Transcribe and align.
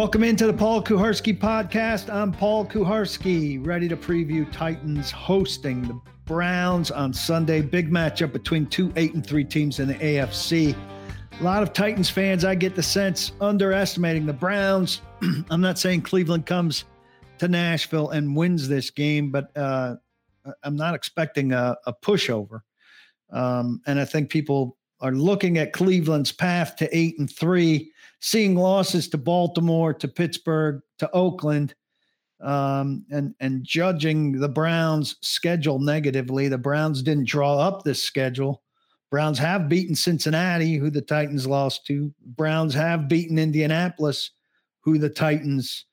Welcome 0.00 0.24
into 0.24 0.46
the 0.46 0.54
Paul 0.54 0.82
Kuharsky 0.82 1.38
podcast. 1.38 2.10
I'm 2.10 2.32
Paul 2.32 2.64
Kuharsky, 2.64 3.62
ready 3.62 3.86
to 3.86 3.98
preview 3.98 4.50
Titans 4.50 5.10
hosting 5.10 5.82
the 5.82 6.00
Browns 6.24 6.90
on 6.90 7.12
Sunday. 7.12 7.60
Big 7.60 7.90
matchup 7.90 8.32
between 8.32 8.64
two 8.64 8.90
eight 8.96 9.12
and 9.12 9.24
three 9.24 9.44
teams 9.44 9.78
in 9.78 9.88
the 9.88 9.94
AFC. 9.96 10.74
A 11.38 11.44
lot 11.44 11.62
of 11.62 11.74
Titans 11.74 12.08
fans, 12.08 12.46
I 12.46 12.54
get 12.54 12.74
the 12.74 12.82
sense, 12.82 13.32
underestimating 13.42 14.24
the 14.24 14.32
Browns. 14.32 15.02
I'm 15.50 15.60
not 15.60 15.78
saying 15.78 16.00
Cleveland 16.00 16.46
comes 16.46 16.86
to 17.36 17.46
Nashville 17.46 18.08
and 18.08 18.34
wins 18.34 18.68
this 18.68 18.88
game, 18.88 19.30
but 19.30 19.54
uh, 19.54 19.96
I'm 20.62 20.76
not 20.76 20.94
expecting 20.94 21.52
a, 21.52 21.76
a 21.84 21.92
pushover. 21.92 22.60
Um, 23.28 23.82
and 23.86 24.00
I 24.00 24.06
think 24.06 24.30
people 24.30 24.78
are 25.02 25.12
looking 25.12 25.58
at 25.58 25.74
Cleveland's 25.74 26.32
path 26.32 26.74
to 26.76 26.88
eight 26.96 27.18
and 27.18 27.30
three 27.30 27.92
seeing 28.20 28.54
losses 28.54 29.08
to 29.08 29.18
Baltimore, 29.18 29.92
to 29.94 30.08
Pittsburgh, 30.08 30.80
to 30.98 31.10
Oakland, 31.12 31.74
um, 32.40 33.04
and 33.10 33.34
and 33.40 33.64
judging 33.64 34.32
the 34.32 34.48
Browns' 34.48 35.16
schedule 35.20 35.78
negatively. 35.78 36.48
The 36.48 36.58
Browns 36.58 37.02
didn't 37.02 37.28
draw 37.28 37.58
up 37.58 37.82
this 37.82 38.02
schedule. 38.02 38.62
Browns 39.10 39.38
have 39.38 39.68
beaten 39.68 39.94
Cincinnati, 39.94 40.76
who 40.76 40.88
the 40.88 41.02
Titans 41.02 41.46
lost 41.46 41.84
to. 41.86 42.14
Browns 42.24 42.74
have 42.74 43.08
beaten 43.08 43.38
Indianapolis, 43.38 44.30
who 44.82 44.98
the 44.98 45.10
Titans 45.10 45.86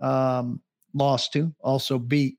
um, 0.00 0.60
lost 0.94 1.32
to, 1.34 1.54
also 1.60 1.98
beat. 1.98 2.38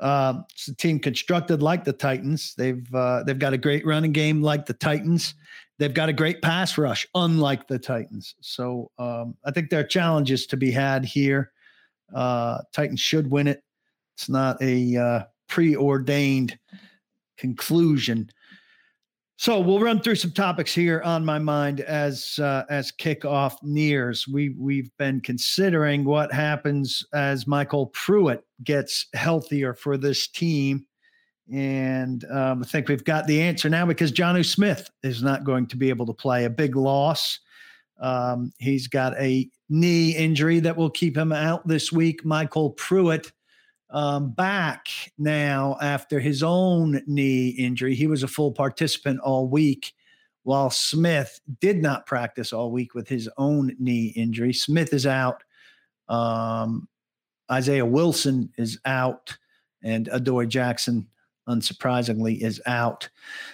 Uh, 0.00 0.40
it's 0.50 0.68
a 0.68 0.74
team 0.74 0.98
constructed 0.98 1.62
like 1.62 1.84
the 1.84 1.92
Titans. 1.92 2.54
They've 2.56 2.94
uh, 2.94 3.22
they've 3.24 3.38
got 3.38 3.52
a 3.52 3.58
great 3.58 3.86
running 3.86 4.12
game 4.12 4.42
like 4.42 4.66
the 4.66 4.74
Titans. 4.74 5.34
They've 5.78 5.92
got 5.92 6.08
a 6.08 6.14
great 6.14 6.40
pass 6.40 6.78
rush, 6.78 7.06
unlike 7.14 7.68
the 7.68 7.78
Titans. 7.78 8.34
So 8.40 8.90
um, 8.98 9.36
I 9.44 9.50
think 9.50 9.70
there 9.70 9.80
are 9.80 9.86
challenges 9.86 10.46
to 10.46 10.56
be 10.56 10.70
had 10.70 11.04
here. 11.04 11.52
Uh, 12.14 12.58
Titans 12.72 13.00
should 13.00 13.30
win 13.30 13.46
it. 13.46 13.62
It's 14.14 14.28
not 14.28 14.60
a 14.62 14.96
uh, 14.96 15.22
preordained 15.48 16.58
conclusion. 17.36 18.30
So 19.38 19.60
we'll 19.60 19.80
run 19.80 20.00
through 20.00 20.14
some 20.14 20.30
topics 20.30 20.74
here 20.74 21.02
on 21.02 21.22
my 21.22 21.38
mind 21.38 21.80
as 21.80 22.38
uh, 22.38 22.64
as 22.70 22.90
kickoff 22.90 23.56
nears. 23.62 24.26
We 24.26 24.54
we've 24.58 24.90
been 24.96 25.20
considering 25.20 26.04
what 26.04 26.32
happens 26.32 27.04
as 27.12 27.44
MyCole 27.44 27.92
Pruitt 27.92 28.46
gets 28.64 29.08
healthier 29.12 29.74
for 29.74 29.98
this 29.98 30.26
team 30.26 30.85
and 31.52 32.24
um, 32.24 32.62
I 32.62 32.66
think 32.66 32.88
we've 32.88 33.04
got 33.04 33.26
the 33.26 33.40
answer 33.40 33.68
now 33.68 33.86
because 33.86 34.10
Jonnu 34.10 34.44
Smith 34.44 34.90
is 35.02 35.22
not 35.22 35.44
going 35.44 35.66
to 35.68 35.76
be 35.76 35.88
able 35.90 36.06
to 36.06 36.12
play. 36.12 36.44
A 36.44 36.50
big 36.50 36.74
loss. 36.74 37.38
Um, 38.00 38.52
he's 38.58 38.88
got 38.88 39.18
a 39.18 39.48
knee 39.68 40.10
injury 40.10 40.60
that 40.60 40.76
will 40.76 40.90
keep 40.90 41.16
him 41.16 41.32
out 41.32 41.66
this 41.66 41.92
week. 41.92 42.24
MyCole 42.24 42.76
Pruitt 42.76 43.32
um, 43.90 44.32
back 44.32 44.88
now 45.18 45.76
after 45.80 46.18
his 46.18 46.42
own 46.42 47.00
knee 47.06 47.50
injury. 47.50 47.94
He 47.94 48.08
was 48.08 48.22
a 48.22 48.28
full 48.28 48.52
participant 48.52 49.20
all 49.20 49.46
week, 49.48 49.94
while 50.42 50.70
Smith 50.70 51.40
did 51.60 51.80
not 51.80 52.06
practice 52.06 52.52
all 52.52 52.70
week 52.70 52.94
with 52.94 53.08
his 53.08 53.28
own 53.38 53.74
knee 53.78 54.08
injury. 54.16 54.52
Smith 54.52 54.92
is 54.92 55.06
out. 55.06 55.42
Um, 56.08 56.88
Isaiah 57.50 57.86
Wilson 57.86 58.52
is 58.58 58.78
out, 58.84 59.36
and 59.82 60.08
Adoree' 60.08 60.48
Jackson 60.48 61.06
unsurprisingly, 61.48 62.40
is 62.40 62.60
out. 62.66 63.08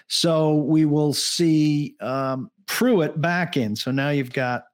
So 0.09 0.55
we 0.55 0.85
will 0.85 1.13
see 1.13 1.95
um, 2.01 2.51
Pruitt 2.67 3.21
back 3.21 3.57
in. 3.57 3.77
So 3.77 3.91
now 3.91 4.11
you've 4.11 4.33
got 4.33 4.65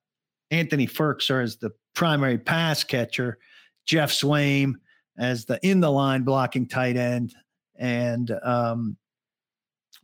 Anthony 0.51 0.87
Firkser 0.87 1.43
as 1.43 1.57
the 1.57 1.71
primary 1.95 2.39
pass 2.39 2.85
catcher, 2.85 3.39
Geoff 3.87 4.11
Swaim 4.11 4.75
as 5.19 5.45
the 5.45 5.59
in 5.63 5.81
the 5.81 5.91
line 5.91 6.23
blocking 6.23 6.67
tight 6.67 6.97
end, 6.97 7.35
and 7.77 8.31
um, 8.43 8.97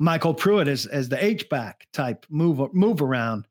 MyCole 0.00 0.36
Pruitt 0.36 0.68
as 0.68 0.86
as 0.86 1.08
the 1.08 1.24
H 1.24 1.48
back 1.48 1.86
type 1.92 2.26
move 2.28 2.74
move 2.74 3.00
around 3.00 3.46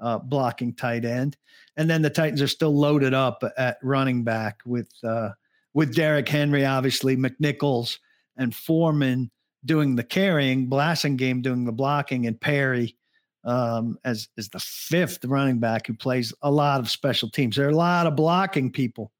uh, 0.00 0.18
blocking 0.18 0.74
tight 0.74 1.04
end, 1.04 1.36
and 1.76 1.88
then 1.88 2.02
the 2.02 2.10
Titans 2.10 2.42
are 2.42 2.48
still 2.48 2.76
loaded 2.76 3.14
up 3.14 3.42
at 3.56 3.78
running 3.82 4.24
back 4.24 4.58
with 4.66 4.90
uh, 5.04 5.30
with 5.72 5.94
Derrick 5.94 6.28
Henry, 6.28 6.64
obviously 6.64 7.16
McNichols 7.16 7.98
and 8.36 8.54
Foreman 8.54 9.30
doing 9.64 9.96
the 9.96 10.04
carrying, 10.04 10.68
Blasingame 10.68 11.42
doing 11.42 11.64
the 11.64 11.72
blocking, 11.72 12.26
and 12.26 12.40
Perry 12.40 12.96
um, 13.44 13.98
as 14.04 14.28
as 14.38 14.48
the 14.48 14.60
fifth 14.60 15.24
running 15.24 15.58
back 15.58 15.86
who 15.86 15.94
plays 15.94 16.32
a 16.42 16.50
lot 16.50 16.80
of 16.80 16.90
special 16.90 17.30
teams. 17.30 17.56
There 17.56 17.66
are 17.66 17.70
a 17.70 17.76
lot 17.76 18.06
of 18.06 18.16
blocking 18.16 18.70
people 18.70 19.12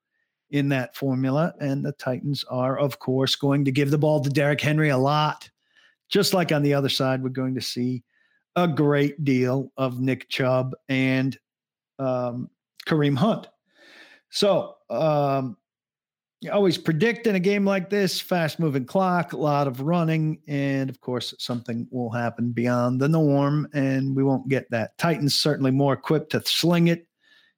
in 0.51 0.69
that 0.71 0.97
formula, 0.97 1.55
and 1.61 1.85
the 1.85 1.93
Titans 1.93 2.45
are, 2.45 2.79
of 2.79 2.99
course, 2.99 3.35
going 3.37 3.65
to 3.65 3.73
give 3.73 3.91
the 3.91 3.99
ball 3.99 4.23
to 4.23 4.31
Derrick 4.31 4.61
Henry 4.61 4.91
a 4.91 4.99
lot. 4.99 5.51
Just 6.09 6.35
like 6.35 6.53
on 6.53 6.63
the 6.63 6.75
other 6.75 6.89
side, 6.89 7.23
we're 7.23 7.31
going 7.31 7.55
to 7.55 7.61
see 7.61 8.05
a 8.57 8.69
great 8.69 9.25
deal 9.25 9.73
of 9.77 10.01
Nick 10.01 10.29
Chubb 10.29 10.75
and 10.89 11.37
um, 11.99 12.51
Kareem 12.87 13.17
Hunt. 13.17 13.49
So 14.31 14.77
um, 14.91 15.57
you 16.45 16.51
always 16.53 16.77
predict 16.77 17.27
in 17.27 17.37
a 17.37 17.41
game 17.41 17.65
like 17.65 17.89
this 17.89 18.21
fast 18.21 18.61
moving 18.61 18.85
clock, 18.85 19.33
a 19.33 19.37
lot 19.37 19.67
of 19.67 19.81
running, 19.81 20.39
and 20.47 20.91
of 20.91 21.01
course, 21.01 21.33
something 21.39 21.89
will 21.91 22.11
happen 22.11 22.53
beyond 22.53 23.01
the 23.01 23.09
norm, 23.09 23.67
and 23.73 24.15
we 24.15 24.23
won't 24.23 24.47
get 24.51 24.71
that. 24.71 24.97
Titans 24.99 25.35
certainly 25.35 25.71
more 25.71 25.95
equipped 25.95 26.33
to 26.33 26.43
sling 26.45 26.89
it 26.89 27.09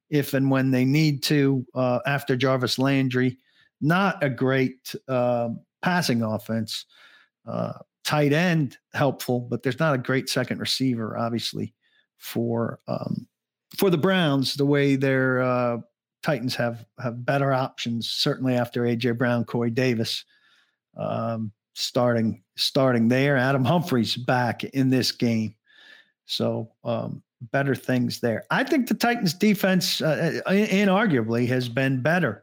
if 0.09 0.35
and 0.35 0.53
when 0.53 0.71
they 0.71 0.85
need 0.85 1.25
to 1.25 1.67
uh, 1.75 1.99
after 2.07 2.37
Jarvis 2.37 2.79
Landry. 2.79 3.39
Not 3.81 4.23
a 4.23 4.31
great 4.31 4.95
uh, 5.09 5.49
passing 5.83 6.23
offense. 6.23 6.85
Uh, 7.45 7.73
tight 8.05 8.33
end 8.33 8.79
helpful, 8.95 9.41
but 9.41 9.65
there's 9.65 9.81
not 9.81 9.97
a 9.97 9.99
great 9.99 10.29
second 10.29 10.61
receiver, 10.61 11.19
obviously, 11.19 11.75
for 12.19 12.79
um, 12.87 13.27
for 13.77 13.91
the 13.91 13.99
Browns. 13.99 14.55
The 14.55 14.65
way 14.65 14.95
they're 14.95 15.43
uh, 15.43 15.79
Titans 16.27 16.57
have 16.57 16.85
have 16.99 17.25
better 17.25 17.53
options 17.53 18.09
certainly 18.09 18.57
after 18.57 18.83
AJ 18.83 19.17
Brown, 19.17 19.45
Corey 19.45 19.71
Davis 19.71 20.25
um, 20.97 21.53
starting 21.75 22.43
starting 22.57 23.07
there. 23.07 23.37
Adam 23.37 23.65
Humphries 23.65 24.17
back 24.17 24.65
in 24.65 24.91
this 24.91 25.13
game, 25.13 25.55
so 26.25 26.69
um, 26.83 27.23
better 27.53 27.77
things 27.77 28.19
there. 28.19 28.45
I 28.51 28.65
think 28.65 28.89
the 28.89 28.95
Titans 28.95 29.35
defense, 29.35 30.03
uh, 30.03 30.41
uh 30.47 30.51
inarguably, 30.51 31.47
has 31.47 31.69
been 31.69 32.03
better 32.03 32.43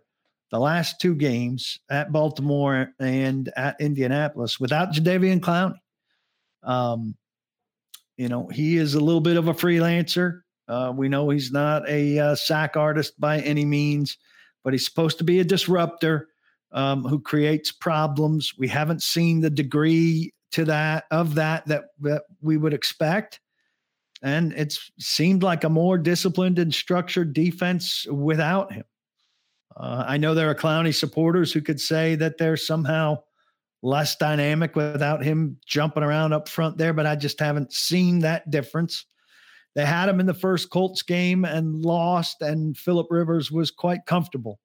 the 0.50 0.59
last 0.59 1.01
two 1.01 1.13
games 1.13 1.77
at 1.89 2.13
Baltimore 2.13 2.94
and 3.01 3.51
at 3.57 3.75
Indianapolis 3.81 4.61
without 4.61 4.94
Jadeveon 4.94 5.41
Clowney. 5.41 5.75
Um, 6.63 7.17
you 8.15 8.29
know, 8.29 8.47
he 8.47 8.77
is 8.77 8.94
a 8.94 9.01
little 9.01 9.19
bit 9.19 9.35
of 9.35 9.50
a 9.50 9.53
freelancer. 9.53 10.42
Uh, 10.68 10.94
we 10.96 11.09
know 11.09 11.29
he's 11.29 11.51
not 11.51 11.88
a 11.90 12.18
uh, 12.19 12.35
sack 12.35 12.78
artist 12.78 13.19
by 13.19 13.40
any 13.40 13.66
means, 13.66 14.18
but 14.63 14.74
he's 14.74 14.85
supposed 14.85 15.18
to 15.18 15.24
be 15.24 15.40
a 15.40 15.44
disruptor 15.44 16.29
um, 16.72 17.03
who 17.03 17.19
creates 17.19 17.72
problems. 17.72 18.53
We 18.57 18.68
haven't 18.68 19.03
seen 19.03 19.41
the 19.41 19.50
degree 19.50 20.34
to 20.51 20.66
that 20.66 21.06
of 21.12 21.35
that 21.35 21.66
that, 21.68 21.85
that 22.01 22.24
we 22.41 22.57
would 22.57 22.74
expect. 22.74 23.40
And 24.22 24.53
it's 24.53 24.91
seemed 25.00 25.44
like 25.44 25.66
a 25.66 25.69
more 25.69 25.97
disciplined 25.97 26.57
and 26.57 26.74
structured 26.74 27.34
defense 27.34 28.06
without 28.09 28.72
him. 28.72 28.85
Uh, 29.75 30.06
I 30.07 30.18
know 30.18 30.34
there 30.34 30.50
are 30.50 30.56
Clowney 30.56 30.94
supporters 30.94 31.51
who 31.51 31.62
could 31.62 31.81
say 31.81 32.16
that 32.16 32.38
they're 32.38 32.57
somehow 32.57 33.18
less 33.81 34.16
dynamic 34.16 34.75
without 34.75 35.24
him 35.24 35.57
jumping 35.66 36.04
around 36.04 36.31
up 36.31 36.48
front 36.48 36.77
there, 36.77 36.94
but 36.94 37.06
I 37.06 37.16
just 37.16 37.39
haven't 37.39 37.74
seen 37.74 38.19
that 38.19 38.50
difference. 38.50 39.06
They 39.75 39.85
had 39.85 40.09
him 40.09 40.19
in 40.19 40.25
the 40.25 40.33
first 40.33 40.69
Colts 40.69 41.01
game 41.01 41.45
and 41.45 41.83
lost, 41.83 42.41
and 42.41 42.77
Philip 42.77 43.07
Rivers 43.09 43.51
was 43.51 43.71
quite 43.71 44.05
comfortable 44.05 44.59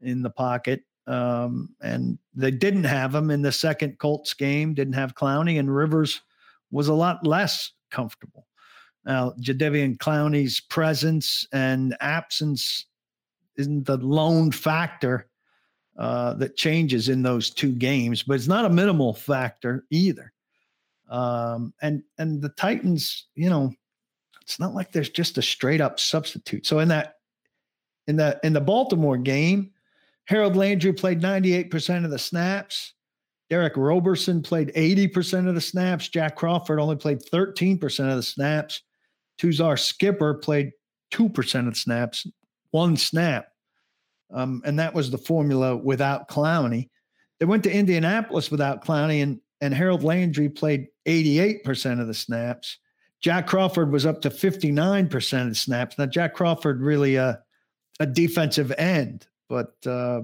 in 0.00 0.22
the 0.22 0.30
pocket. 0.30 0.82
Um, 1.06 1.74
and 1.80 2.18
they 2.34 2.50
didn't 2.50 2.84
have 2.84 3.14
him 3.14 3.30
in 3.30 3.42
the 3.42 3.52
second 3.52 3.98
Colts 3.98 4.34
game, 4.34 4.74
didn't 4.74 4.94
have 4.94 5.14
Clowney, 5.14 5.58
and 5.58 5.74
Rivers 5.74 6.20
was 6.70 6.88
a 6.88 6.94
lot 6.94 7.26
less 7.26 7.72
comfortable. 7.90 8.46
Now, 9.04 9.32
Jadeveon 9.40 9.96
Clowney's 9.96 10.60
presence 10.60 11.46
and 11.52 11.96
absence 12.00 12.86
isn't 13.56 13.86
the 13.86 13.96
lone 13.96 14.52
factor 14.52 15.28
uh, 15.96 16.34
that 16.34 16.56
changes 16.56 17.08
in 17.08 17.22
those 17.22 17.50
two 17.50 17.72
games, 17.72 18.22
but 18.22 18.34
it's 18.34 18.46
not 18.46 18.66
a 18.66 18.70
minimal 18.70 19.14
factor 19.14 19.84
either. 19.90 20.32
Um, 21.08 21.72
and 21.80 22.02
and 22.18 22.42
the 22.42 22.50
Titans, 22.50 23.26
you 23.34 23.48
know, 23.48 23.72
it's 24.48 24.58
not 24.58 24.74
like 24.74 24.92
there's 24.92 25.10
just 25.10 25.36
a 25.36 25.42
straight 25.42 25.82
up 25.82 26.00
substitute. 26.00 26.66
So 26.66 26.78
in 26.78 26.88
that 26.88 27.16
in 28.06 28.16
the 28.16 28.40
in 28.42 28.54
the 28.54 28.62
Baltimore 28.62 29.18
game, 29.18 29.72
Harold 30.24 30.56
Landry 30.56 30.94
played 30.94 31.20
98% 31.20 32.06
of 32.06 32.10
the 32.10 32.18
snaps. 32.18 32.94
Derick 33.50 33.74
Roberson 33.76 34.42
played 34.42 34.72
80% 34.74 35.48
of 35.48 35.54
the 35.54 35.60
snaps. 35.60 36.08
Jack 36.08 36.34
Crawford 36.34 36.80
only 36.80 36.96
played 36.96 37.20
13% 37.30 38.10
of 38.10 38.16
the 38.16 38.22
snaps. 38.22 38.82
Tuzar 39.38 39.78
Skipper 39.78 40.34
played 40.34 40.72
2% 41.12 41.58
of 41.60 41.74
the 41.74 41.74
snaps, 41.74 42.26
one 42.70 42.96
snap 42.96 43.48
Um, 44.30 44.62
and 44.64 44.78
that 44.78 44.94
was 44.94 45.10
the 45.10 45.18
formula 45.18 45.76
without 45.76 46.28
Clowney. 46.28 46.88
They 47.38 47.46
went 47.46 47.64
to 47.64 47.72
Indianapolis 47.72 48.50
without 48.50 48.84
Clowney, 48.84 49.22
and, 49.22 49.40
and 49.60 49.72
Harold 49.74 50.02
Landry 50.02 50.48
played 50.48 50.88
88% 51.06 52.00
of 52.00 52.06
the 52.06 52.14
snaps. 52.14 52.78
Jack 53.20 53.46
Crawford 53.46 53.90
was 53.90 54.06
up 54.06 54.20
to 54.22 54.30
59% 54.30 55.48
of 55.48 55.56
snaps. 55.56 55.98
Now, 55.98 56.06
Jack 56.06 56.34
Crawford 56.34 56.80
really 56.80 57.16
a, 57.16 57.40
a 57.98 58.06
defensive 58.06 58.72
end, 58.78 59.26
but 59.48 59.74
uh, 59.86 60.22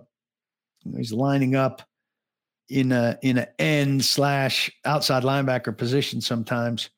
he's 0.96 1.12
lining 1.12 1.56
up 1.56 1.82
in 2.68 2.92
a 2.92 3.18
in 3.22 3.38
an 3.38 3.46
end 3.58 4.04
slash 4.04 4.70
outside 4.84 5.22
linebacker 5.22 5.76
position 5.76 6.20
sometimes 6.20 6.90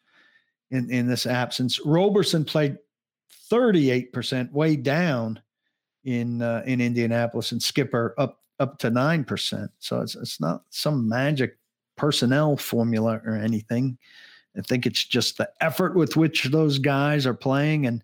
in, 0.70 0.90
in 0.90 1.06
this 1.08 1.26
absence. 1.26 1.80
Roberson 1.84 2.44
played 2.44 2.76
38%, 3.50 4.52
way 4.52 4.76
down 4.76 5.40
in 6.04 6.42
uh, 6.42 6.62
in 6.66 6.80
Indianapolis, 6.80 7.52
and 7.52 7.62
Skipper 7.62 8.14
up 8.18 8.40
up 8.58 8.78
to 8.78 8.90
nine 8.90 9.24
percent. 9.24 9.70
So 9.78 10.00
it's 10.00 10.14
it's 10.14 10.40
not 10.40 10.62
some 10.70 11.08
magic 11.08 11.58
personnel 11.96 12.56
formula 12.56 13.20
or 13.24 13.34
anything. 13.34 13.98
I 14.56 14.62
think 14.62 14.86
it's 14.86 15.04
just 15.04 15.38
the 15.38 15.50
effort 15.60 15.94
with 15.94 16.16
which 16.16 16.44
those 16.44 16.78
guys 16.78 17.26
are 17.26 17.34
playing 17.34 17.86
and 17.86 18.02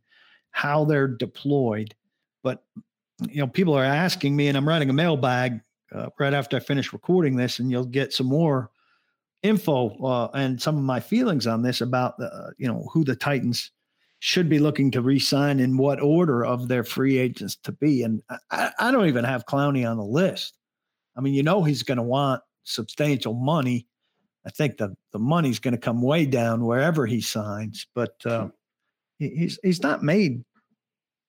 how 0.51 0.85
they're 0.85 1.09
deployed. 1.09 1.95
But 2.43 2.63
you 3.29 3.41
know, 3.41 3.47
people 3.47 3.75
are 3.75 3.85
asking 3.85 4.37
me, 4.37 4.49
and 4.49 4.57
I'm 4.57 4.69
writing 4.69 4.91
a 4.91 4.95
mailbag 4.95 5.61
uh, 5.93 6.09
right 6.19 6.35
after 6.35 6.57
I 6.57 6.61
finish 6.61 6.93
recording 6.93 7.37
this, 7.37 7.59
and 7.59 7.71
you'll 7.71 7.85
get 7.85 8.13
some 8.13 8.27
more 8.27 8.71
info 9.43 9.91
uh, 10.05 10.29
and 10.35 10.61
some 10.61 10.77
of 10.77 10.83
my 10.85 11.01
feelings 11.01 11.47
on 11.47 11.63
this 11.63 11.81
about 11.81 12.19
the, 12.19 12.53
you 12.59 12.69
know 12.69 12.89
who 12.93 13.05
the 13.05 13.17
Titans 13.17 13.71
should 14.21 14.49
be 14.49 14.61
looking 14.61 14.89
to 14.93 15.03
re-sign 15.03 15.59
in 15.59 15.77
what 15.77 16.01
order 16.01 16.45
of 16.45 16.69
their 16.69 16.85
free 16.85 17.19
agents 17.19 17.57
to 17.57 17.73
be. 17.73 18.05
And 18.05 18.23
I, 18.53 18.71
I 18.79 18.93
don't 18.93 19.09
even 19.09 19.25
have 19.25 19.47
Clowney 19.47 19.89
on 19.89 19.97
the 19.97 20.05
list. 20.05 20.59
I 21.17 21.21
mean, 21.21 21.35
you 21.35 21.43
know 21.43 21.65
he's 21.65 21.83
going 21.83 21.97
to 21.97 22.05
want 22.05 22.41
substantial 22.63 23.35
money. 23.35 23.89
I 24.45 24.51
think 24.51 24.77
the 24.77 24.97
the 25.13 25.19
money's 25.19 25.59
going 25.59 25.73
to 25.73 25.79
come 25.79 26.03
way 26.03 26.27
down 26.27 26.65
wherever 26.65 27.07
he 27.07 27.21
signs, 27.21 27.87
but 27.95 28.15
uh, 28.27 28.49
he's 29.19 29.59
he's 29.63 29.83
not 29.83 30.03
made 30.03 30.45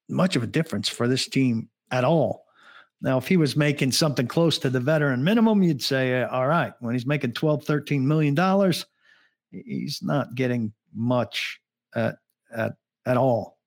much 0.10 0.36
of 0.36 0.44
a 0.44 0.48
difference 0.48 0.89
for 0.89 1.07
this 1.07 1.27
team 1.27 1.69
at 1.92 2.04
all. 2.04 2.45
Now, 3.01 3.18
if 3.18 3.27
he 3.27 3.38
was 3.38 3.56
making 3.56 3.92
something 3.92 4.27
close 4.27 4.57
to 4.60 4.69
the 4.69 4.80
veteran 4.80 5.24
minimum, 5.24 5.62
you'd 5.62 5.83
say, 5.83 6.21
uh, 6.21 6.30
all 6.30 6.48
right, 6.48 6.74
when 6.80 6.94
he's 6.94 7.06
making 7.06 7.33
12, 7.33 7.65
13 7.65 8.07
million 8.07 8.33
dollars, 8.33 8.86
he's 9.51 10.00
not 10.01 10.36
getting 10.36 10.74
much 10.95 11.60
at, 11.95 12.15
at 12.56 12.74
at 13.06 13.18
all. 13.18 13.60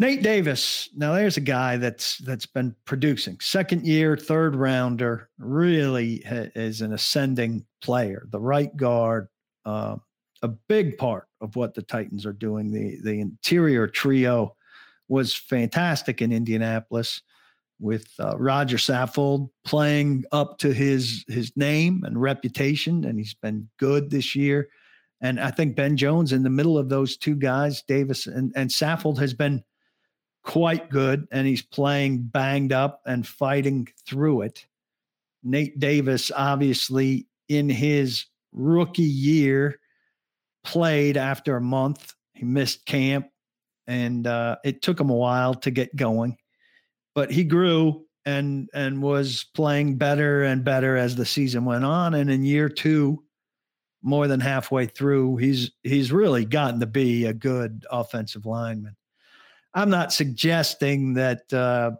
Nate 0.00 0.22
Davis. 0.22 0.88
Now 0.94 1.12
there's 1.14 1.36
a 1.36 1.42
guy 1.42 1.76
that's 1.76 2.18
that's 2.18 2.46
been 2.46 2.74
producing 2.84 3.36
second 3.40 3.84
year, 3.84 4.16
third 4.16 4.54
rounder. 4.54 5.28
Really 5.38 6.22
ha- 6.28 6.50
is 6.54 6.82
an 6.82 6.92
ascending 6.92 7.64
player. 7.82 8.26
The 8.30 8.40
right 8.40 8.74
guard, 8.76 9.28
uh, 9.64 9.96
a 10.42 10.48
big 10.48 10.98
part 10.98 11.26
of 11.40 11.56
what 11.56 11.74
the 11.74 11.82
Titans 11.82 12.24
are 12.26 12.32
doing. 12.32 12.70
The 12.70 13.00
the 13.02 13.20
interior 13.20 13.88
trio 13.88 14.54
was 15.08 15.34
fantastic 15.34 16.22
in 16.22 16.32
Indianapolis 16.32 17.22
with 17.80 18.08
uh, 18.20 18.36
Roger 18.38 18.76
Saffold 18.76 19.50
playing 19.64 20.24
up 20.30 20.58
to 20.58 20.72
his 20.72 21.24
his 21.26 21.56
name 21.56 22.04
and 22.04 22.20
reputation, 22.20 23.04
and 23.04 23.18
he's 23.18 23.34
been 23.34 23.68
good 23.78 24.10
this 24.10 24.36
year. 24.36 24.68
And 25.20 25.40
I 25.40 25.50
think 25.50 25.74
Ben 25.74 25.96
Jones 25.96 26.32
in 26.32 26.44
the 26.44 26.50
middle 26.50 26.78
of 26.78 26.88
those 26.88 27.16
two 27.16 27.34
guys, 27.34 27.82
Davis 27.82 28.28
and, 28.28 28.52
and 28.54 28.70
Saffold, 28.70 29.18
has 29.18 29.34
been 29.34 29.64
quite 30.48 30.88
good, 30.88 31.28
and 31.30 31.46
he's 31.46 31.60
playing 31.60 32.22
banged 32.22 32.72
up 32.72 33.02
and 33.06 33.26
fighting 33.26 33.86
through 34.06 34.40
it. 34.40 34.66
Nate 35.44 35.78
Davis, 35.78 36.32
obviously, 36.34 37.26
in 37.48 37.68
his 37.68 38.24
rookie 38.52 39.02
year, 39.02 39.78
played 40.64 41.18
after 41.18 41.56
a 41.56 41.60
month. 41.60 42.14
He 42.32 42.46
missed 42.46 42.86
camp, 42.86 43.28
and 43.86 44.26
uh, 44.26 44.56
it 44.64 44.80
took 44.80 44.98
him 44.98 45.10
a 45.10 45.14
while 45.14 45.52
to 45.54 45.70
get 45.70 45.94
going, 45.94 46.38
but 47.14 47.30
he 47.30 47.44
grew 47.44 48.06
and 48.24 48.70
and 48.72 49.02
was 49.02 49.44
playing 49.54 49.98
better 49.98 50.44
and 50.44 50.64
better 50.64 50.96
as 50.96 51.14
the 51.14 51.26
season 51.26 51.66
went 51.66 51.84
on. 51.84 52.14
And 52.14 52.30
in 52.30 52.42
year 52.42 52.70
two, 52.70 53.22
more 54.02 54.26
than 54.26 54.40
halfway 54.40 54.86
through, 54.86 55.36
he's 55.36 55.72
he's 55.82 56.10
really 56.10 56.46
gotten 56.46 56.80
to 56.80 56.86
be 56.86 57.26
a 57.26 57.34
good 57.34 57.84
offensive 57.90 58.46
lineman. 58.46 58.96
I'm 59.74 59.90
not 59.90 60.12
suggesting 60.12 61.14
that 61.14 61.52
uh, 61.52 61.92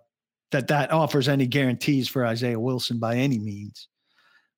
that 0.50 0.68
that 0.68 0.92
offers 0.92 1.28
any 1.28 1.46
guarantees 1.46 2.08
for 2.08 2.26
Isaiah 2.26 2.58
Wilson 2.58 2.98
by 2.98 3.16
any 3.16 3.38
means, 3.38 3.88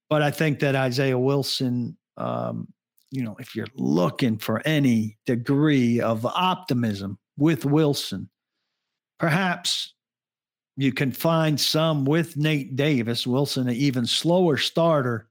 but 0.08 0.22
I 0.22 0.30
think 0.30 0.60
that 0.60 0.76
Isaiah 0.76 1.18
Wilson, 1.18 1.96
um, 2.16 2.68
you 3.10 3.22
know, 3.22 3.36
if 3.40 3.56
you're 3.56 3.66
looking 3.74 4.38
for 4.38 4.62
any 4.64 5.18
degree 5.26 6.00
of 6.00 6.24
optimism 6.24 7.18
with 7.36 7.64
Wilson, 7.64 8.28
perhaps 9.18 9.94
you 10.76 10.92
can 10.92 11.12
find 11.12 11.60
some 11.60 12.04
with 12.04 12.36
Nate 12.36 12.76
Davis. 12.76 13.26
Wilson, 13.26 13.68
an 13.68 13.74
even 13.74 14.06
slower 14.06 14.56
starter 14.56 15.28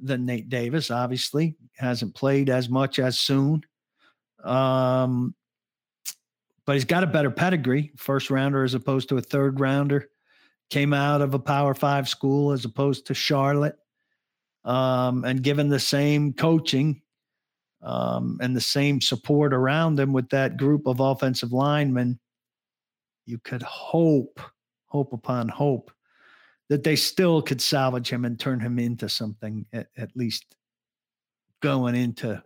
than 0.00 0.26
Nate 0.26 0.48
Davis. 0.48 0.90
Obviously, 0.90 1.56
hasn't 1.76 2.14
played 2.14 2.50
as 2.50 2.68
much 2.68 2.98
as 2.98 3.18
soon. 3.18 3.62
Um, 4.44 5.34
but 6.68 6.74
he's 6.74 6.84
got 6.84 7.02
a 7.02 7.06
better 7.06 7.30
pedigree, 7.30 7.90
first 7.96 8.28
rounder 8.28 8.62
as 8.62 8.74
opposed 8.74 9.08
to 9.08 9.16
a 9.16 9.22
third 9.22 9.58
rounder. 9.58 10.10
Came 10.68 10.92
out 10.92 11.22
of 11.22 11.32
a 11.32 11.38
Power 11.38 11.72
Five 11.72 12.10
school 12.10 12.52
as 12.52 12.66
opposed 12.66 13.06
to 13.06 13.14
Charlotte, 13.14 13.78
um, 14.66 15.24
and 15.24 15.42
given 15.42 15.70
the 15.70 15.80
same 15.80 16.34
coaching 16.34 17.00
um, 17.80 18.38
and 18.42 18.54
the 18.54 18.60
same 18.60 19.00
support 19.00 19.54
around 19.54 19.98
him 19.98 20.12
with 20.12 20.28
that 20.28 20.58
group 20.58 20.86
of 20.86 21.00
offensive 21.00 21.54
linemen, 21.54 22.20
you 23.24 23.38
could 23.38 23.62
hope, 23.62 24.38
hope 24.88 25.14
upon 25.14 25.48
hope 25.48 25.90
that 26.68 26.84
they 26.84 26.96
still 26.96 27.40
could 27.40 27.62
salvage 27.62 28.10
him 28.10 28.26
and 28.26 28.38
turn 28.38 28.60
him 28.60 28.78
into 28.78 29.08
something 29.08 29.64
at, 29.72 29.86
at 29.96 30.14
least 30.14 30.54
going 31.62 31.94
into 31.94 32.42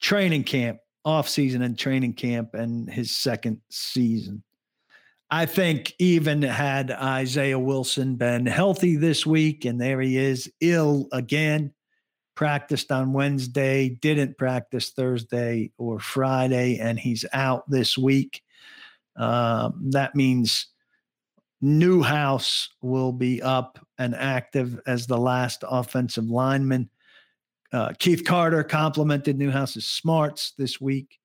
training 0.00 0.44
camp, 0.44 0.78
off 1.04 1.28
season 1.28 1.62
and 1.62 1.78
training 1.78 2.14
camp 2.14 2.54
and 2.54 2.90
his 2.90 3.10
second 3.10 3.60
season. 3.70 4.42
I 5.30 5.46
think 5.46 5.94
even 5.98 6.42
had 6.42 6.90
Isaiah 6.90 7.58
Wilson 7.58 8.16
been 8.16 8.46
healthy 8.46 8.96
this 8.96 9.24
week, 9.24 9.64
and 9.64 9.80
there 9.80 10.00
he 10.00 10.16
is, 10.16 10.50
ill 10.60 11.06
again, 11.12 11.72
practiced 12.34 12.90
on 12.90 13.12
Wednesday, 13.12 13.90
didn't 13.90 14.38
practice 14.38 14.90
Thursday 14.90 15.70
or 15.78 16.00
Friday, 16.00 16.78
and 16.78 16.98
he's 16.98 17.24
out 17.32 17.68
this 17.70 17.96
week. 17.96 18.42
Um, 19.16 19.90
that 19.90 20.16
means 20.16 20.66
Newhouse 21.60 22.70
will 22.80 23.12
be 23.12 23.42
up 23.42 23.78
and 23.98 24.14
active 24.14 24.80
as 24.86 25.06
the 25.06 25.18
last 25.18 25.62
offensive 25.68 26.24
lineman. 26.24 26.88
Uh, 27.72 27.92
Keith 27.98 28.24
Carter 28.24 28.64
complimented 28.64 29.38
Newhouse's 29.38 29.86
smarts 29.86 30.52
this 30.58 30.80
week. 30.80 31.18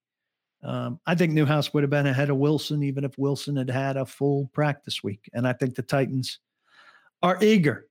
Um, 0.62 1.00
I 1.06 1.14
think 1.14 1.32
Newhouse 1.32 1.72
would 1.74 1.82
have 1.82 1.90
been 1.90 2.06
ahead 2.06 2.30
of 2.30 2.38
Wilson 2.38 2.82
even 2.82 3.04
if 3.04 3.16
Wilson 3.18 3.56
had 3.56 3.70
had 3.70 3.96
a 3.96 4.06
full 4.06 4.50
practice 4.52 5.02
week. 5.02 5.28
And 5.32 5.46
I 5.46 5.52
think 5.52 5.74
the 5.74 5.82
Titans 5.82 6.40
are 7.22 7.38
eager 7.42 7.86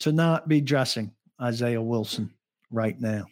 to 0.00 0.12
not 0.12 0.48
be 0.48 0.60
dressing 0.60 1.12
Isaiah 1.40 1.82
Wilson 1.82 2.32
right 2.70 3.00
now. 3.00 3.24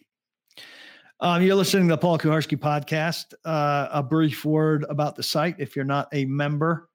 Um, 1.19 1.41
you're 1.41 1.55
listening 1.55 1.87
to 1.87 1.95
the 1.95 1.97
Paul 1.97 2.19
Kuharsky 2.19 2.57
podcast. 2.57 3.33
Uh, 3.43 3.87
a 3.91 4.03
brief 4.03 4.45
word 4.45 4.85
about 4.89 5.15
the 5.15 5.23
site. 5.23 5.55
If 5.57 5.75
you're 5.75 5.85
not 5.85 6.07
a 6.13 6.25
member, 6.25 6.89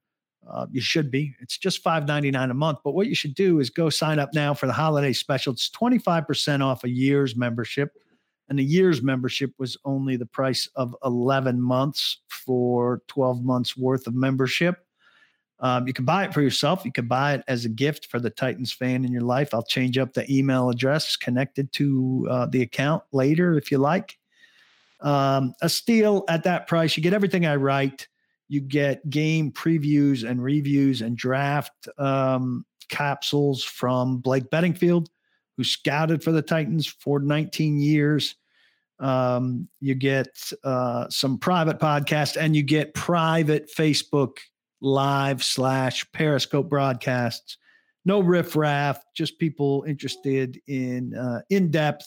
uh, 0.48 0.66
you 0.70 0.80
should 0.80 1.10
be. 1.10 1.34
It's 1.40 1.58
just 1.58 1.82
five 1.82 2.06
ninety 2.06 2.30
nine 2.30 2.50
a 2.50 2.54
month. 2.54 2.78
But 2.84 2.94
what 2.94 3.06
you 3.06 3.14
should 3.14 3.34
do 3.34 3.60
is 3.60 3.70
go 3.70 3.90
sign 3.90 4.18
up 4.18 4.30
now 4.34 4.54
for 4.54 4.66
the 4.66 4.72
holiday 4.72 5.12
special. 5.12 5.52
It's 5.52 5.70
twenty 5.70 5.98
five 5.98 6.26
percent 6.26 6.62
off 6.62 6.84
a 6.84 6.90
year's 6.90 7.36
membership, 7.36 7.96
and 8.48 8.58
a 8.58 8.62
year's 8.62 9.02
membership 9.02 9.52
was 9.58 9.76
only 9.84 10.16
the 10.16 10.26
price 10.26 10.68
of 10.74 10.96
eleven 11.04 11.60
months 11.60 12.18
for 12.28 13.02
twelve 13.06 13.44
months 13.44 13.76
worth 13.76 14.06
of 14.06 14.14
membership. 14.14 14.84
Um, 15.60 15.86
you 15.86 15.92
can 15.92 16.04
buy 16.04 16.24
it 16.24 16.34
for 16.34 16.42
yourself. 16.42 16.84
You 16.84 16.90
can 16.90 17.06
buy 17.06 17.34
it 17.34 17.44
as 17.46 17.64
a 17.64 17.68
gift 17.68 18.06
for 18.06 18.18
the 18.18 18.30
Titans 18.30 18.72
fan 18.72 19.04
in 19.04 19.12
your 19.12 19.22
life. 19.22 19.54
I'll 19.54 19.62
change 19.62 19.96
up 19.96 20.12
the 20.12 20.28
email 20.28 20.70
address 20.70 21.14
connected 21.14 21.72
to 21.74 22.26
uh, 22.28 22.46
the 22.46 22.62
account 22.62 23.04
later 23.12 23.56
if 23.56 23.70
you 23.70 23.78
like. 23.78 24.18
Um, 25.00 25.54
a 25.62 25.68
steal 25.68 26.24
at 26.28 26.42
that 26.44 26.66
price. 26.66 26.96
You 26.96 27.02
get 27.02 27.12
everything 27.12 27.46
I 27.46 27.56
write 27.56 28.08
you 28.52 28.60
get 28.60 29.08
game 29.08 29.50
previews 29.50 30.28
and 30.28 30.42
reviews 30.42 31.00
and 31.00 31.16
draft 31.16 31.88
um, 31.96 32.66
capsules 32.90 33.64
from 33.64 34.18
Blake 34.18 34.50
Beddingfield, 34.50 35.06
who 35.56 35.64
scouted 35.64 36.22
for 36.22 36.32
the 36.32 36.42
Titans 36.42 36.86
for 36.86 37.18
19 37.18 37.80
years. 37.80 38.34
Um, 38.98 39.68
you 39.80 39.94
get 39.94 40.52
uh, 40.64 41.08
some 41.08 41.38
private 41.38 41.78
podcasts 41.78 42.36
and 42.36 42.54
you 42.54 42.62
get 42.62 42.92
private 42.92 43.70
Facebook 43.74 44.36
live 44.82 45.42
slash 45.42 46.04
Periscope 46.12 46.68
broadcasts. 46.68 47.56
No 48.04 48.20
riffraff, 48.20 49.02
just 49.14 49.38
people 49.38 49.82
interested 49.88 50.60
in 50.66 51.14
uh, 51.14 51.40
in 51.48 51.70
depth 51.70 52.06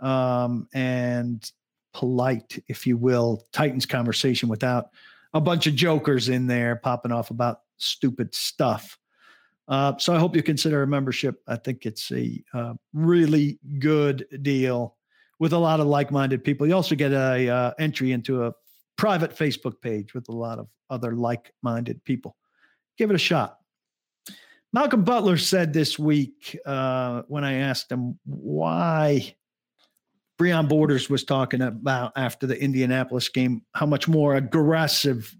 um, 0.00 0.68
and 0.72 1.52
polite, 1.92 2.58
if 2.66 2.86
you 2.86 2.96
will, 2.96 3.44
Titans 3.52 3.84
conversation 3.84 4.48
without 4.48 4.86
a 5.32 5.40
bunch 5.40 5.66
of 5.66 5.74
jokers 5.74 6.28
in 6.28 6.46
there 6.46 6.76
popping 6.76 7.12
off 7.12 7.30
about 7.30 7.60
stupid 7.76 8.34
stuff. 8.34 8.98
Uh, 9.68 9.96
so 9.98 10.14
I 10.14 10.18
hope 10.18 10.34
you 10.34 10.42
consider 10.42 10.82
a 10.82 10.86
membership. 10.86 11.40
I 11.46 11.56
think 11.56 11.86
it's 11.86 12.10
a 12.10 12.42
uh, 12.52 12.74
really 12.92 13.60
good 13.78 14.26
deal 14.42 14.96
with 15.38 15.52
a 15.52 15.58
lot 15.58 15.80
of 15.80 15.86
like-minded 15.86 16.42
people. 16.42 16.66
You 16.66 16.74
also 16.74 16.96
get 16.96 17.12
a 17.12 17.48
uh, 17.48 17.72
entry 17.78 18.12
into 18.12 18.44
a 18.44 18.52
private 18.96 19.34
Facebook 19.34 19.80
page 19.80 20.12
with 20.12 20.28
a 20.28 20.32
lot 20.32 20.58
of 20.58 20.66
other 20.90 21.12
like-minded 21.12 22.04
people. 22.04 22.36
Give 22.98 23.10
it 23.10 23.14
a 23.14 23.18
shot. 23.18 23.58
Malcolm 24.72 25.04
Butler 25.04 25.36
said 25.36 25.72
this 25.72 25.98
week 25.98 26.58
uh, 26.66 27.22
when 27.28 27.44
I 27.44 27.54
asked 27.54 27.90
him 27.90 28.18
why 28.24 29.34
Breon 30.40 30.70
Borders 30.70 31.10
was 31.10 31.22
talking 31.22 31.60
about 31.60 32.12
after 32.16 32.46
the 32.46 32.58
Indianapolis 32.58 33.28
game, 33.28 33.62
how 33.74 33.84
much 33.84 34.08
more 34.08 34.36
aggressive 34.36 35.36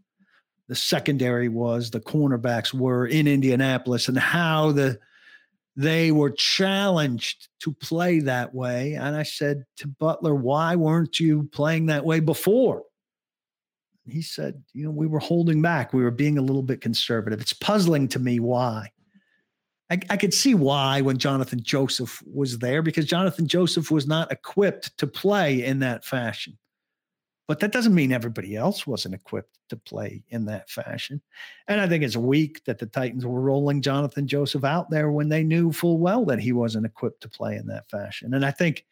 the 0.69 0.75
secondary 0.75 1.49
was, 1.49 1.91
the 1.91 2.01
cornerbacks 2.01 2.75
were 2.75 3.07
in 3.07 3.27
Indianapolis, 3.27 4.09
and 4.09 4.19
how 4.19 4.73
the 4.73 4.99
they 5.75 6.13
were 6.13 6.31
challenged 6.31 7.49
to 7.61 7.73
play 7.73 8.21
that 8.21 8.55
way. 8.55 8.95
And 8.95 9.17
I 9.17 9.23
said 9.23 9.65
to 9.79 9.89
Butler, 9.89 10.35
why 10.35 10.77
weren't 10.77 11.19
you 11.19 11.49
playing 11.53 11.87
that 11.87 12.05
way 12.05 12.21
before? 12.21 12.83
He 14.07 14.21
said, 14.21 14.63
you 14.75 14.85
know, 14.85 14.91
we 14.91 15.07
were 15.07 15.21
holding 15.21 15.63
back. 15.63 15.95
We 15.95 16.03
were 16.03 16.11
being 16.11 16.37
a 16.37 16.43
little 16.43 16.63
bit 16.63 16.83
conservative. 16.83 17.41
It's 17.41 17.55
puzzling 17.55 18.09
to 18.09 18.19
me 18.19 18.39
why. 18.41 18.91
I, 19.91 19.99
I 20.09 20.17
could 20.17 20.33
see 20.33 20.55
why 20.55 21.01
when 21.01 21.19
Jonathan 21.19 21.63
Joseph 21.63 22.23
was 22.33 22.59
there, 22.59 22.83
because 22.83 23.07
Jonathan 23.07 23.49
Joseph 23.49 23.91
was 23.91 24.07
not 24.07 24.31
equipped 24.31 24.97
to 24.99 25.07
play 25.07 25.65
in 25.65 25.81
that 25.81 26.05
fashion. 26.05 26.57
But 27.49 27.59
that 27.61 27.73
doesn't 27.73 27.97
mean 27.97 28.13
everybody 28.13 28.55
else 28.55 28.87
wasn't 28.87 29.17
equipped 29.17 29.59
to 29.71 29.77
play 29.77 30.23
in 30.29 30.45
that 30.45 30.71
fashion. 30.71 31.21
And 31.67 31.81
I 31.81 31.89
think 31.89 32.05
it's 32.05 32.17
weak 32.17 32.65
that 32.65 32.79
the 32.79 32.87
Titans 32.87 33.27
were 33.27 33.41
rolling 33.41 33.83
Jonathan 33.83 34.29
Joseph 34.29 34.63
out 34.63 34.89
there 34.91 35.11
when 35.11 35.31
they 35.31 35.43
knew 35.43 35.73
full 35.73 35.99
well 35.99 36.25
that 36.27 36.39
he 36.39 36.53
wasn't 36.53 36.87
equipped 36.87 37.23
to 37.23 37.29
play 37.29 37.57
in 37.57 37.67
that 37.67 37.91
fashion. 37.91 38.35
And 38.35 38.47
I 38.47 38.53
think 38.53 38.87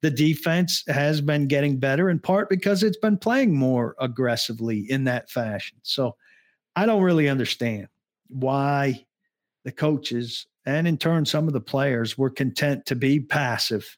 the 0.00 0.10
defense 0.10 0.82
has 0.88 1.20
been 1.20 1.46
getting 1.46 1.78
better 1.78 2.10
in 2.10 2.18
part 2.18 2.48
because 2.48 2.82
it's 2.82 2.96
been 2.96 3.16
playing 3.16 3.54
more 3.54 3.94
aggressively 4.00 4.90
in 4.90 5.04
that 5.04 5.30
fashion. 5.30 5.78
So 5.82 6.16
I 6.74 6.86
don't 6.86 7.02
really 7.02 7.28
understand 7.28 7.86
why 8.26 9.06
the 9.64 9.72
coaches 9.72 10.46
and 10.66 10.86
in 10.86 10.96
turn 10.96 11.24
some 11.24 11.46
of 11.46 11.52
the 11.52 11.60
players 11.60 12.16
were 12.16 12.30
content 12.30 12.86
to 12.86 12.94
be 12.94 13.20
passive 13.20 13.96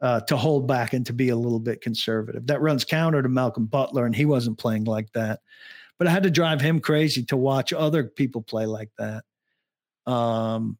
uh, 0.00 0.20
to 0.20 0.36
hold 0.36 0.66
back 0.66 0.92
and 0.92 1.06
to 1.06 1.12
be 1.12 1.30
a 1.30 1.36
little 1.36 1.60
bit 1.60 1.80
conservative. 1.80 2.46
That 2.46 2.60
runs 2.60 2.84
counter 2.84 3.22
to 3.22 3.28
Malcolm 3.28 3.66
Butler, 3.66 4.04
and 4.06 4.14
he 4.14 4.24
wasn't 4.24 4.58
playing 4.58 4.84
like 4.84 5.10
that. 5.12 5.40
But 5.98 6.08
I 6.08 6.10
had 6.10 6.24
to 6.24 6.30
drive 6.30 6.60
him 6.60 6.80
crazy 6.80 7.24
to 7.26 7.36
watch 7.36 7.72
other 7.72 8.04
people 8.04 8.42
play 8.42 8.66
like 8.66 8.90
that. 8.98 9.24
Um, 10.10 10.76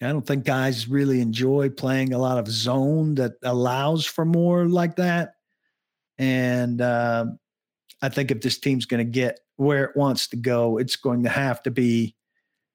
I 0.00 0.08
don't 0.08 0.26
think 0.26 0.44
guys 0.44 0.88
really 0.88 1.20
enjoy 1.20 1.70
playing 1.70 2.12
a 2.12 2.18
lot 2.18 2.38
of 2.38 2.48
zone 2.48 3.16
that 3.16 3.32
allows 3.42 4.04
for 4.04 4.24
more 4.24 4.66
like 4.66 4.96
that. 4.96 5.34
And 6.18 6.80
uh, 6.80 7.26
I 8.00 8.08
think 8.08 8.30
if 8.30 8.40
this 8.40 8.58
team's 8.58 8.86
going 8.86 9.04
to 9.04 9.10
get 9.10 9.40
where 9.56 9.84
it 9.84 9.96
wants 9.96 10.28
to 10.28 10.36
go, 10.36 10.78
it's 10.78 10.96
going 10.96 11.24
to 11.24 11.28
have 11.28 11.62
to 11.64 11.70
be 11.70 12.16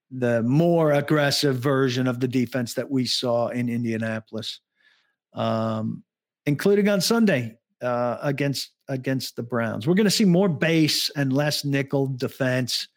the 0.10 0.42
more 0.44 0.94
aggressive 0.94 1.58
version 1.58 2.08
of 2.08 2.20
the 2.20 2.28
defense 2.28 2.74
that 2.76 2.90
we 2.90 3.06
saw 3.06 3.50
in 3.50 3.70
Indianapolis 3.70 4.62
um, 5.38 6.04
including 6.46 6.90
on 6.90 7.00
Sunday 7.00 7.58
uh, 7.82 8.18
against 8.22 8.72
against 8.90 9.36
the 9.36 9.44
Browns. 9.44 9.88
We're 9.88 9.94
going 9.94 10.06
to 10.06 10.12
see 10.12 10.26
more 10.26 10.50
base 10.50 11.10
and 11.12 11.32
less 11.32 11.64
nickel 11.64 12.08
defense 12.08 12.88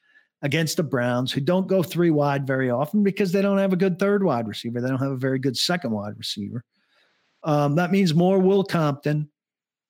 against 0.43 0.79
the 0.79 0.83
Browns, 0.83 1.31
who 1.31 1.41
don't 1.41 1.67
go 1.67 1.83
three 1.83 2.11
wide 2.11 2.47
very 2.47 2.71
often 2.71 3.03
because 3.03 3.31
they 3.31 3.43
don't 3.43 3.59
have 3.59 3.75
a 3.75 3.77
good 3.77 3.99
third 3.99 4.25
wide 4.25 4.49
receiver. 4.49 4.81
They 4.81 4.89
don't 4.89 5.03
have 5.03 5.13
a 5.13 5.17
very 5.17 5.39
good 5.39 5.57
second 5.57 5.91
wide 5.91 6.17
receiver. 6.17 6.65
Um, 7.43 7.75
that 7.75 7.91
means 7.91 8.15
more 8.15 8.39
Will 8.39 8.65
Compton 8.65 9.29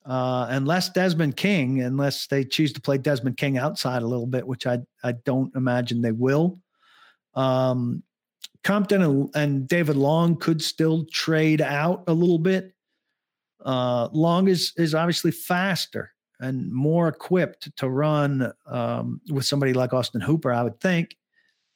uh, 0.05 0.49
and 0.51 0.67
less 0.67 0.89
Desmond 0.89 1.37
King, 1.37 1.83
unless 1.83 2.27
they 2.27 2.45
choose 2.45 2.73
to 2.73 2.81
play 2.81 2.99
Desmond 2.99 3.37
King 3.37 3.59
outside 3.59 4.03
a 4.03 4.07
little 4.07 4.27
bit, 4.27 4.47
which 4.47 4.67
I 4.67 4.79
I 5.05 5.13
don't 5.13 5.55
imagine 5.55 6.03
they 6.03 6.13
will. 6.13 6.59
Um, 7.35 8.03
Compton 8.63 9.03
and, 9.03 9.31
and, 9.35 9.69
David 9.69 9.97
Long 9.97 10.37
could 10.37 10.61
still 10.61 11.07
trade 11.07 11.63
out 11.63 12.05
a 12.09 12.13
little 12.13 12.39
bit. 12.39 12.75
Uh, 13.65 14.09
Long 14.13 14.49
is 14.49 14.73
is 14.77 14.95
obviously 14.95 15.31
faster 15.31 16.13
and 16.41 16.71
more 16.73 17.09
equipped 17.09 17.75
to 17.77 17.89
run 17.89 18.53
um, 18.67 19.21
with 19.31 19.45
somebody 19.45 19.73
like 19.73 19.93
Austin 19.93 20.21
Hooper, 20.21 20.53
I 20.53 20.63
would 20.63 20.81
think. 20.81 21.17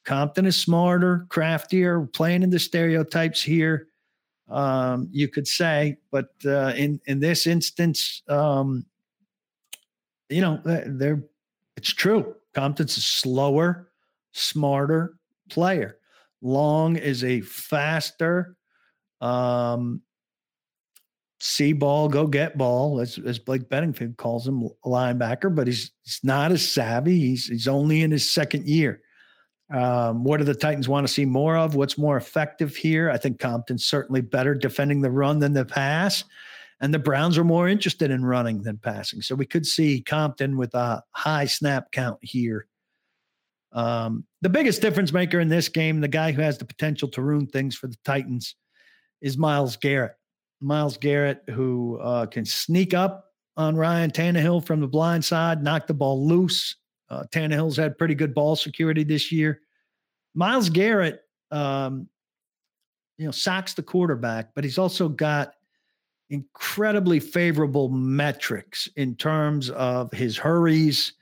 Compton 0.05 0.47
is 0.47 0.57
smarter, 0.57 1.27
craftier, 1.29 2.03
playing 2.03 2.43
in 2.43 2.51
the 2.51 2.59
stereotypes 2.59 3.43
here. 3.43 3.89
Um, 4.49 5.09
you 5.11 5.29
could 5.29 5.49
say, 5.49 5.97
but 6.11 6.31
uh, 6.45 6.73
in 6.77 7.01
in 7.07 7.21
this 7.21 7.47
instance, 7.47 8.23
um, 8.29 8.85
you 10.29 10.43
know, 10.43 10.61
they're 10.65 11.23
it's 11.77 11.93
true. 11.93 12.35
Compton's 12.55 12.97
a 12.97 13.01
slower, 13.01 13.91
smarter 14.33 15.17
player. 15.55 15.99
Long 16.43 16.97
is 16.97 17.25
a 17.25 17.41
faster 17.41 18.57
um, 19.21 20.03
see 21.41 21.73
ball, 21.73 22.09
go 22.09 22.27
get 22.27 22.57
ball, 22.57 23.01
as, 23.01 23.19
as 23.19 23.39
Blake 23.39 23.69
Beddingfield 23.69 24.17
calls 24.17 24.47
him, 24.47 24.69
linebacker, 24.85 25.55
but 25.55 25.67
he's, 25.67 25.93
he's 26.03 26.21
not 26.23 26.53
as 26.53 26.67
savvy. 26.67 27.19
He's, 27.19 27.47
he's 27.47 27.69
only 27.69 28.03
in 28.03 28.11
his 28.11 28.29
second 28.29 28.67
year. 28.67 29.01
Um, 29.73 30.25
what 30.25 30.39
do 30.39 30.45
the 30.45 30.55
Titans 30.55 30.89
want 30.89 31.07
to 31.07 31.13
see 31.13 31.25
more 31.25 31.57
of? 31.57 31.75
What's 31.75 31.99
more 31.99 32.17
effective 32.17 32.77
here? 32.77 33.11
I 33.11 33.17
think 33.17 33.39
Compton's 33.39 33.85
certainly 33.85 34.21
better 34.21 34.55
defending 34.55 35.01
the 35.01 35.11
run 35.11 35.39
than 35.39 35.53
the 35.53 35.65
pass. 35.65 36.25
And 36.81 36.93
the 36.93 36.99
Browns 36.99 37.39
are 37.39 37.45
more 37.45 37.69
interested 37.69 38.11
in 38.11 38.25
running 38.25 38.63
than 38.63 38.79
passing. 38.79 39.23
So 39.23 39.35
we 39.35 39.47
could 39.47 39.67
see 39.67 40.03
Compton 40.03 40.57
with 40.57 40.75
a 40.75 41.03
high 41.11 41.47
snap 41.47 41.93
count 41.93 42.19
here 42.21 42.67
um, 43.75 44.25
the 44.41 44.49
biggest 44.49 44.81
difference 44.81 45.13
maker 45.13 45.41
in 45.41 45.49
this 45.49 45.69
game, 45.69 46.01
the 46.01 46.09
guy 46.09 46.33
who 46.33 46.43
has 46.43 46.59
the 46.59 46.65
potential 46.65 47.09
to 47.09 47.23
ruin 47.23 47.47
things 47.47 47.77
for 47.77 47.89
the 47.89 47.99
Titans, 48.05 48.55
is 49.21 49.37
Myles 49.37 49.77
Garrett. 49.77 50.13
Myles 50.61 50.97
Garrett, 50.97 51.43
who 51.51 51.99
uh, 52.01 52.27
can 52.27 52.45
sneak 52.45 52.95
up 52.95 53.33
on 53.57 53.77
Ryan 53.77 54.11
Tannehill 54.11 54.65
from 54.65 54.81
the 54.81 54.87
blind 54.87 55.25
side, 55.25 55.63
knock 55.63 55.87
the 55.87 55.95
ball 55.95 56.27
loose. 56.27 56.77
Uh, 57.11 57.25
Tannehill's 57.33 57.77
had 57.77 57.99
pretty 57.99 58.15
good 58.15 58.35
ball 58.35 58.57
security 58.57 59.05
this 59.05 59.31
year. 59.31 59.61
Myles 60.35 60.69
Garrett, 60.69 61.23
um, 61.51 62.09
you 63.19 63.27
know, 63.27 63.31
sacks 63.31 63.75
the 63.75 63.83
quarterback, 63.83 64.51
but 64.55 64.65
he's 64.65 64.79
also 64.79 65.09
got 65.09 65.55
incredibly 66.31 67.21
favorable 67.21 67.89
metrics 67.89 68.89
in 68.97 69.15
terms 69.15 69.71
of 69.71 70.11
his 70.13 70.37
hurries, 70.37 71.13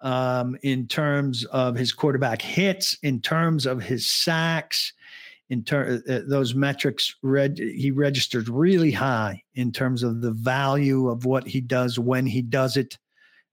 um, 0.00 0.56
in 0.62 0.86
terms 0.86 1.44
of 1.46 1.76
his 1.76 1.92
quarterback 1.92 2.40
hits, 2.40 2.96
in 3.02 3.20
terms 3.20 3.66
of 3.66 3.82
his 3.82 4.06
sacks, 4.06 4.92
in 5.48 5.64
ter- 5.64 6.02
uh, 6.08 6.12
uh 6.12 6.20
those 6.26 6.54
metrics. 6.54 7.14
Reg- 7.22 7.58
he 7.58 7.90
registers 7.90 8.48
really 8.48 8.92
high 8.92 9.42
in 9.54 9.72
terms 9.72 10.02
of 10.02 10.20
the 10.20 10.32
value 10.32 11.08
of 11.08 11.24
what 11.24 11.46
he 11.46 11.60
does 11.60 11.98
when 11.98 12.26
he 12.26 12.40
does 12.40 12.76
it, 12.76 12.98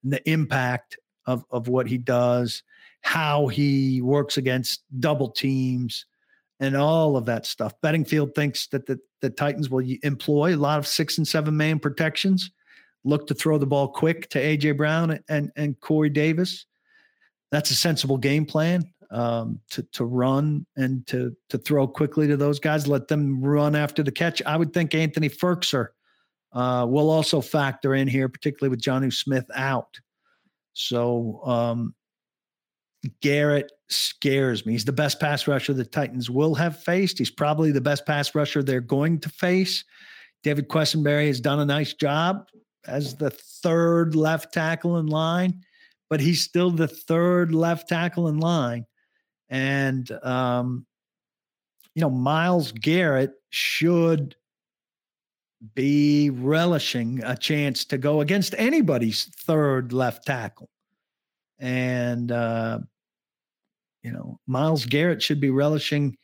and 0.04 0.14
the 0.14 0.30
impact 0.30 0.98
of 1.26 1.44
of 1.52 1.68
what 1.68 1.88
he 1.88 1.98
does, 1.98 2.64
how 3.02 3.48
he 3.48 4.02
works 4.02 4.38
against 4.38 4.84
double 5.00 5.30
teams, 5.30 6.06
and 6.60 6.78
all 6.78 7.18
of 7.18 7.26
that 7.26 7.46
stuff. 7.46 7.74
Beddingfield 7.82 8.36
thinks 8.36 8.68
that 8.68 8.86
the, 8.86 9.00
the 9.22 9.30
Titans 9.30 9.70
will 9.70 9.86
employ 10.04 10.56
a 10.56 10.58
lot 10.58 10.80
of 10.80 10.88
six 10.88 11.18
and 11.18 11.28
seven 11.28 11.58
man 11.58 11.80
protections 11.80 12.52
look 13.04 13.28
to 13.28 13.34
throw 13.34 13.58
the 13.58 13.66
ball 13.66 13.88
quick 13.88 14.30
to 14.30 14.40
AJ 14.40 14.78
Brown 14.78 15.20
and 15.30 15.52
and 15.56 15.80
Corey 15.80 16.10
Davis. 16.10 16.66
That's 17.52 17.72
a 17.72 17.76
sensible 17.76 18.18
game 18.18 18.46
plan 18.46 18.84
um, 19.12 19.60
to 19.72 19.84
to 19.94 20.06
run 20.06 20.66
and 20.76 21.06
to 21.08 21.36
to 21.50 21.58
throw 21.58 21.88
quickly 21.88 22.28
to 22.28 22.38
those 22.38 22.60
guys. 22.60 22.88
Let 22.88 23.08
them 23.08 23.42
run 23.42 23.76
after 23.76 24.04
the 24.04 24.12
catch. 24.12 24.42
I 24.46 24.58
would 24.58 24.74
think 24.74 24.94
Anthony 24.94 25.30
Firkser 25.30 25.88
uh, 26.54 26.86
will 26.88 27.10
also 27.10 27.42
factor 27.42 27.96
in 27.96 28.08
here, 28.08 28.30
particularly 28.30 28.70
with 28.70 28.82
Jonnu 28.82 29.14
Smith 29.14 29.46
out. 29.56 30.00
So 30.74 31.42
um, 31.44 31.96
Garrett 33.22 33.72
scares 33.90 34.66
me. 34.66 34.74
He's 34.74 34.86
the 34.86 34.92
best 34.92 35.20
pass 35.20 35.48
rusher 35.48 35.74
the 35.74 35.86
Titans 35.86 36.30
will 36.30 36.56
have 36.56 36.82
faced. 36.84 37.18
He's 37.18 37.32
probably 37.32 37.72
the 37.72 37.82
best 37.82 38.06
pass 38.06 38.36
rusher 38.36 38.62
they're 38.62 38.82
going 38.82 39.20
to 39.20 39.30
face. 39.30 39.84
David 40.44 40.70
Quessenberry 40.70 41.28
has 41.28 41.40
done 41.40 41.60
a 41.60 41.66
nice 41.66 41.94
job 41.94 42.46
as 42.88 43.16
the 43.16 43.30
third 43.30 44.16
left 44.16 44.54
tackle 44.54 44.98
in 44.98 45.08
line. 45.08 45.64
but 46.10 46.20
he's 46.20 46.42
still 46.42 46.72
the 46.72 46.88
third 46.88 47.54
left 47.54 47.90
tackle 47.90 48.28
in 48.28 48.40
line. 48.40 48.86
And, 49.50 50.10
um, 50.24 50.86
you 51.96 52.02
know, 52.02 52.10
Myles 52.10 52.72
Garrett 52.72 53.34
should 53.50 54.36
be 55.74 56.30
relishing 56.30 57.22
a 57.24 57.36
chance 57.36 57.84
to 57.86 57.98
go 57.98 58.22
against 58.22 58.54
anybody's 58.58 59.26
third 59.26 59.92
left 59.92 60.26
tackle. 60.26 60.70
And, 61.60 62.32
uh, 62.32 62.80
you 64.04 64.12
know, 64.12 64.40
Myles 64.46 64.86
Garrett 64.86 65.22
should 65.22 65.42
be 65.42 65.50
relishing 65.50 66.16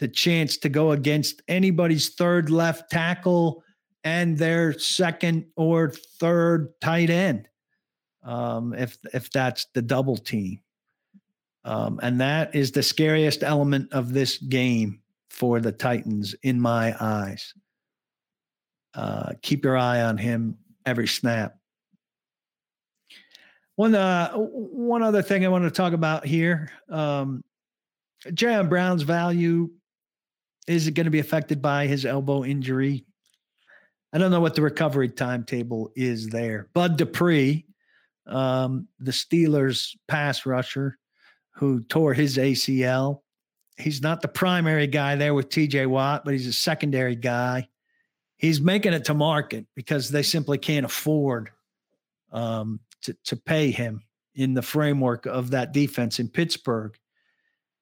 the 0.00 0.08
chance 0.08 0.56
to 0.58 0.68
go 0.68 0.90
against 0.90 1.40
anybody's 1.48 2.14
third 2.14 2.50
left 2.50 2.90
tackle 2.90 3.62
and 4.04 4.36
their 4.36 4.78
second 4.78 5.46
or 5.56 5.90
third 5.90 6.68
tight 6.80 7.10
end, 7.10 7.48
um, 8.22 8.74
if 8.74 8.98
if 9.12 9.30
that's 9.30 9.66
the 9.74 9.82
double 9.82 10.16
team. 10.16 10.60
Um, 11.64 11.98
and 12.02 12.20
that 12.20 12.54
is 12.54 12.72
the 12.72 12.82
scariest 12.82 13.42
element 13.42 13.92
of 13.92 14.12
this 14.12 14.36
game 14.36 15.00
for 15.30 15.60
the 15.60 15.72
Titans 15.72 16.34
in 16.42 16.60
my 16.60 16.94
eyes. 17.00 17.54
Uh, 18.92 19.32
keep 19.40 19.64
your 19.64 19.76
eye 19.76 20.02
on 20.02 20.18
him 20.18 20.58
every 20.84 21.08
snap. 21.08 21.56
One 23.76 23.94
uh, 23.94 24.32
one 24.34 25.02
other 25.02 25.22
thing 25.22 25.44
I 25.44 25.48
want 25.48 25.64
to 25.64 25.70
talk 25.70 25.94
about 25.94 26.26
here. 26.26 26.70
Um, 26.88 27.42
Brown's 28.68 29.02
value 29.02 29.70
is 30.66 30.86
it 30.86 30.92
going 30.92 31.04
to 31.04 31.10
be 31.10 31.18
affected 31.18 31.60
by 31.60 31.86
his 31.86 32.06
elbow 32.06 32.44
injury? 32.44 33.04
I 34.14 34.18
don't 34.18 34.30
know 34.30 34.40
what 34.40 34.54
the 34.54 34.62
recovery 34.62 35.08
timetable 35.08 35.90
is 35.96 36.28
there. 36.28 36.68
Bud 36.72 36.96
Dupree, 36.96 37.66
um, 38.28 38.86
the 39.00 39.10
Steelers 39.10 39.96
pass 40.06 40.46
rusher 40.46 40.96
who 41.56 41.82
tore 41.82 42.14
his 42.14 42.36
ACL, 42.36 43.22
he's 43.76 44.02
not 44.02 44.22
the 44.22 44.28
primary 44.28 44.86
guy 44.86 45.16
there 45.16 45.34
with 45.34 45.48
TJ 45.48 45.88
Watt, 45.88 46.24
but 46.24 46.32
he's 46.32 46.46
a 46.46 46.52
secondary 46.52 47.16
guy. 47.16 47.68
He's 48.36 48.60
making 48.60 48.92
it 48.92 49.04
to 49.06 49.14
market 49.14 49.66
because 49.74 50.10
they 50.10 50.22
simply 50.22 50.58
can't 50.58 50.86
afford 50.86 51.50
um, 52.32 52.78
to, 53.02 53.16
to 53.24 53.36
pay 53.36 53.72
him 53.72 54.02
in 54.36 54.54
the 54.54 54.62
framework 54.62 55.26
of 55.26 55.50
that 55.50 55.72
defense 55.72 56.20
in 56.20 56.28
Pittsburgh. 56.28 56.96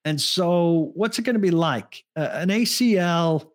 And 0.05 0.19
so, 0.19 0.91
what's 0.95 1.17
it 1.19 1.23
going 1.23 1.35
to 1.35 1.39
be 1.39 1.51
like? 1.51 2.03
Uh, 2.15 2.29
an 2.33 2.49
ACL, 2.49 3.51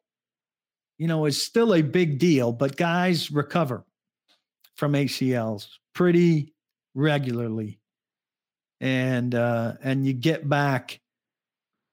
you 0.99 1.07
know, 1.07 1.27
is 1.27 1.41
still 1.43 1.75
a 1.75 1.83
big 1.83 2.19
deal, 2.19 2.53
but 2.53 2.77
guys 2.77 3.31
recover 3.31 3.85
from 4.77 4.93
ACLs 4.93 5.69
pretty 5.95 6.55
regularly, 6.95 7.81
and 8.81 9.35
uh, 9.35 9.75
and 9.83 10.07
you 10.07 10.13
get 10.13 10.49
back 10.49 11.01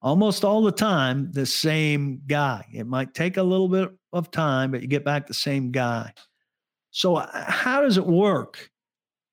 almost 0.01 0.43
all 0.43 0.61
the 0.61 0.71
time 0.71 1.31
the 1.31 1.45
same 1.45 2.21
guy. 2.27 2.65
It 2.73 2.87
might 2.87 3.13
take 3.13 3.37
a 3.37 3.43
little 3.43 3.69
bit 3.69 3.89
of 4.11 4.31
time, 4.31 4.71
but 4.71 4.81
you 4.81 4.87
get 4.87 5.05
back 5.05 5.27
the 5.27 5.33
same 5.33 5.71
guy. 5.71 6.13
So, 6.91 7.17
uh, 7.17 7.29
how 7.31 7.81
does 7.81 7.97
it 7.97 8.05
work 8.05 8.69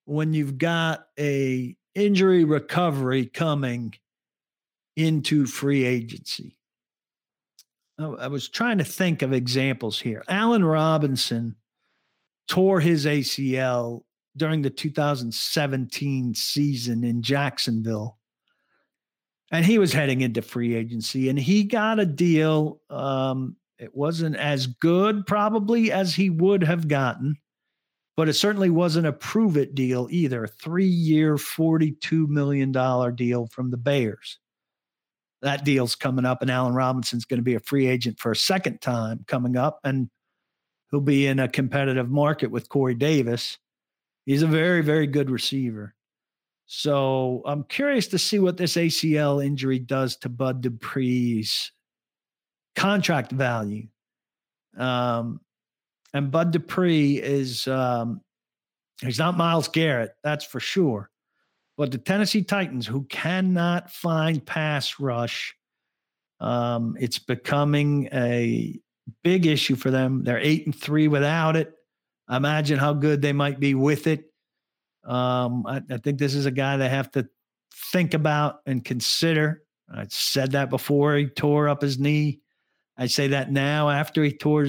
when 0.04 0.32
you've 0.32 0.58
got 0.58 1.06
a 1.18 1.76
injury 1.94 2.44
recovery 2.44 3.26
coming? 3.26 3.94
into 4.96 5.46
free 5.46 5.84
agency. 5.84 6.56
I 8.02 8.28
was 8.28 8.48
trying 8.48 8.78
to 8.78 8.84
think 8.84 9.22
of 9.22 9.32
examples 9.32 10.00
here. 10.00 10.22
Allen 10.28 10.64
Robinson 10.64 11.56
tore 12.48 12.80
his 12.80 13.06
ACL 13.06 14.02
during 14.36 14.62
the 14.62 14.70
2017 14.70 16.34
season 16.34 17.04
in 17.04 17.22
Jacksonville. 17.22 18.18
And 19.50 19.64
he 19.64 19.78
was 19.78 19.92
heading 19.92 20.22
into 20.22 20.40
free 20.40 20.74
agency 20.74 21.28
and 21.28 21.38
he 21.38 21.64
got 21.64 21.98
a 22.00 22.06
deal. 22.06 22.80
Um, 22.88 23.56
it 23.78 23.94
wasn't 23.94 24.36
as 24.36 24.66
good, 24.66 25.26
probably, 25.26 25.92
as 25.92 26.14
he 26.14 26.30
would 26.30 26.62
have 26.62 26.88
gotten, 26.88 27.36
but 28.16 28.28
it 28.28 28.34
certainly 28.34 28.70
wasn't 28.70 29.06
a 29.06 29.12
prove 29.12 29.56
it 29.56 29.74
deal 29.74 30.08
either. 30.10 30.46
Three 30.46 30.86
year, 30.86 31.36
$42 31.36 32.28
million 32.28 32.72
deal 33.14 33.46
from 33.48 33.70
the 33.70 33.76
Bears 33.76 34.38
that 35.42 35.64
deal's 35.64 35.94
coming 35.94 36.24
up, 36.24 36.40
and 36.40 36.50
Allen 36.50 36.74
Robinson's 36.74 37.24
going 37.24 37.38
to 37.38 37.44
be 37.44 37.54
a 37.54 37.60
free 37.60 37.86
agent 37.86 38.18
for 38.18 38.32
a 38.32 38.36
second 38.36 38.80
time 38.80 39.24
coming 39.26 39.56
up, 39.56 39.80
and 39.84 40.08
he'll 40.90 41.00
be 41.00 41.26
in 41.26 41.40
a 41.40 41.48
competitive 41.48 42.10
market 42.10 42.50
with 42.50 42.68
Corey 42.68 42.94
Davis. 42.94 43.58
He's 44.24 44.42
a 44.42 44.46
very, 44.46 44.82
very 44.82 45.06
good 45.06 45.30
receiver. 45.30 45.94
So 46.66 47.42
I'm 47.44 47.64
curious 47.64 48.06
to 48.08 48.18
see 48.18 48.38
what 48.38 48.56
this 48.56 48.76
ACL 48.76 49.44
injury 49.44 49.78
does 49.78 50.16
to 50.18 50.28
Bud 50.28 50.62
Dupree's 50.62 51.72
contract 52.76 53.32
value. 53.32 53.88
Um, 54.78 55.40
and 56.14 56.30
Bud 56.30 56.52
Dupree 56.52 57.20
is 57.20 57.66
um, 57.68 58.20
he's 59.00 59.18
not 59.18 59.36
Myles 59.36 59.68
Garrett, 59.68 60.12
that's 60.22 60.44
for 60.44 60.60
sure. 60.60 61.10
But 61.82 61.90
the 61.90 61.98
Tennessee 61.98 62.44
Titans, 62.44 62.86
who 62.86 63.02
cannot 63.06 63.90
find 63.90 64.46
pass 64.46 65.00
rush, 65.00 65.52
um, 66.38 66.96
it's 67.00 67.18
becoming 67.18 68.08
a 68.12 68.78
big 69.24 69.46
issue 69.46 69.74
for 69.74 69.90
them. 69.90 70.22
They're 70.22 70.38
eight 70.38 70.64
and 70.64 70.80
three 70.80 71.08
without 71.08 71.56
it. 71.56 71.74
Imagine 72.30 72.78
how 72.78 72.92
good 72.92 73.20
they 73.20 73.32
might 73.32 73.58
be 73.58 73.74
with 73.74 74.06
it. 74.06 74.26
Um, 75.02 75.66
I, 75.66 75.82
I 75.90 75.96
think 75.96 76.20
this 76.20 76.36
is 76.36 76.46
a 76.46 76.52
guy 76.52 76.76
they 76.76 76.88
have 76.88 77.10
to 77.10 77.28
think 77.90 78.14
about 78.14 78.60
and 78.64 78.84
consider. 78.84 79.64
I 79.92 80.06
said 80.08 80.52
that 80.52 80.70
before 80.70 81.16
he 81.16 81.26
tore 81.26 81.68
up 81.68 81.82
his 81.82 81.98
knee. 81.98 82.42
I 82.96 83.08
say 83.08 83.26
that 83.26 83.50
now 83.50 83.90
after 83.90 84.22
he 84.22 84.30
tore 84.30 84.68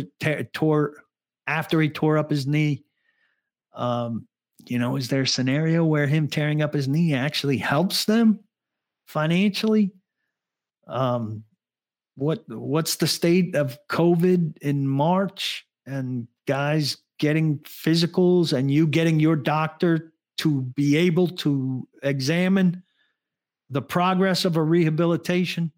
tore 0.52 1.04
after 1.46 1.80
he 1.80 1.90
tore 1.90 2.18
up 2.18 2.32
his 2.32 2.48
knee. 2.48 2.86
Um, 3.72 4.28
you 4.70 4.80
know, 4.80 4.96
is 4.96 5.10
there 5.10 5.22
a 5.22 5.28
scenario 5.28 5.84
where 5.84 6.08
him 6.08 6.28
tearing 6.28 6.62
up 6.62 6.74
his 6.74 6.88
knee 6.88 7.14
actually 7.14 7.58
helps 7.58 8.06
them 8.06 8.40
financially? 9.08 9.92
Um, 10.88 11.44
what 12.16 12.44
what's 12.48 12.98
the 12.98 13.08
state 13.08 13.56
of 13.56 13.78
COVID 13.90 14.58
in 14.60 14.88
March 14.88 15.66
and 15.86 16.28
guys 16.48 16.98
getting 17.20 17.60
physicals 17.60 18.54
and 18.54 18.70
you 18.70 18.86
getting 18.88 19.20
your 19.20 19.36
doctor 19.36 20.14
to 20.38 20.62
be 20.62 20.98
able 20.98 21.28
to 21.28 21.88
examine 22.02 22.84
the 23.70 23.82
progress 23.82 24.46
of 24.46 24.58
a 24.58 24.64
rehabilitation? 24.64 25.72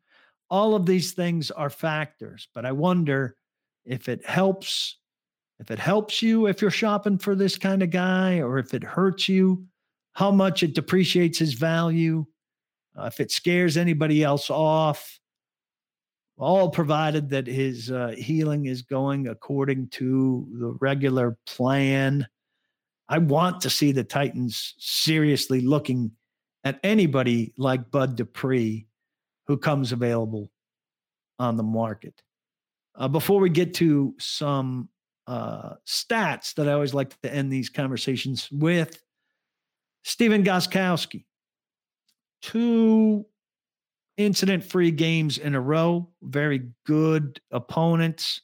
All 0.49 0.75
of 0.75 0.85
these 0.85 1.13
things 1.13 1.51
are 1.51 1.69
factors, 1.69 2.47
but 2.53 2.65
I 2.65 2.71
wonder 2.71 3.35
if 3.85 4.09
it 4.09 4.25
helps 4.25 4.97
if 5.59 5.71
it 5.71 5.79
helps 5.79 6.21
you 6.21 6.47
if 6.47 6.61
you're 6.61 6.71
shopping 6.71 7.17
for 7.17 7.35
this 7.35 7.57
kind 7.57 7.81
of 7.81 7.89
guy 7.89 8.39
or 8.39 8.57
if 8.57 8.73
it 8.73 8.83
hurts 8.83 9.29
you, 9.29 9.65
how 10.13 10.31
much 10.31 10.63
it 10.63 10.75
depreciates 10.75 11.37
his 11.37 11.53
value, 11.53 12.25
uh, 12.97 13.05
if 13.05 13.19
it 13.19 13.31
scares 13.31 13.77
anybody 13.77 14.23
else 14.23 14.49
off, 14.49 15.19
all 16.37 16.69
provided 16.69 17.29
that 17.29 17.47
his 17.47 17.91
uh, 17.91 18.13
healing 18.17 18.65
is 18.65 18.81
going 18.81 19.27
according 19.27 19.87
to 19.89 20.47
the 20.59 20.77
regular 20.81 21.37
plan. 21.45 22.27
I 23.07 23.19
want 23.19 23.61
to 23.61 23.69
see 23.69 23.91
the 23.91 24.03
Titans 24.03 24.73
seriously 24.77 25.61
looking 25.61 26.11
at 26.63 26.79
anybody 26.83 27.53
like 27.57 27.91
Bud 27.91 28.17
Dupree 28.17 28.87
who 29.47 29.57
comes 29.57 29.91
available 29.91 30.49
on 31.39 31.55
the 31.55 31.63
market. 31.63 32.21
Uh, 32.95 33.07
before 33.07 33.39
we 33.39 33.49
get 33.49 33.73
to 33.75 34.15
some 34.17 34.89
uh, 35.27 35.75
stats 35.87 36.53
that 36.55 36.67
I 36.67 36.73
always 36.73 36.93
like 36.93 37.19
to 37.21 37.33
end 37.33 37.51
these 37.51 37.69
conversations 37.69 38.49
with. 38.51 39.01
Stephen 40.03 40.43
Gostkowski, 40.43 41.25
two 42.41 43.25
incident 44.17 44.63
free 44.63 44.91
games 44.91 45.37
in 45.37 45.55
a 45.55 45.61
row, 45.61 46.09
very 46.21 46.69
good 46.85 47.39
opponents. 47.51 48.41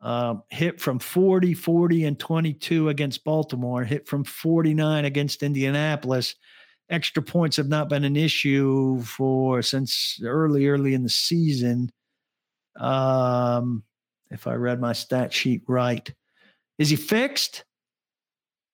Uh, 0.00 0.34
hit 0.50 0.82
from 0.82 0.98
40, 0.98 1.54
40, 1.54 2.04
and 2.04 2.18
22 2.18 2.90
against 2.90 3.24
Baltimore, 3.24 3.84
hit 3.84 4.06
from 4.06 4.22
49 4.22 5.06
against 5.06 5.42
Indianapolis. 5.42 6.34
Extra 6.90 7.22
points 7.22 7.56
have 7.56 7.68
not 7.68 7.88
been 7.88 8.04
an 8.04 8.14
issue 8.14 9.00
for 9.00 9.62
since 9.62 10.20
early, 10.22 10.68
early 10.68 10.92
in 10.92 11.04
the 11.04 11.08
season. 11.08 11.90
Um, 12.78 13.82
if 14.30 14.46
I 14.46 14.54
read 14.54 14.80
my 14.80 14.92
stat 14.92 15.32
sheet 15.32 15.62
right. 15.68 16.12
Is 16.78 16.90
he 16.90 16.96
fixed? 16.96 17.64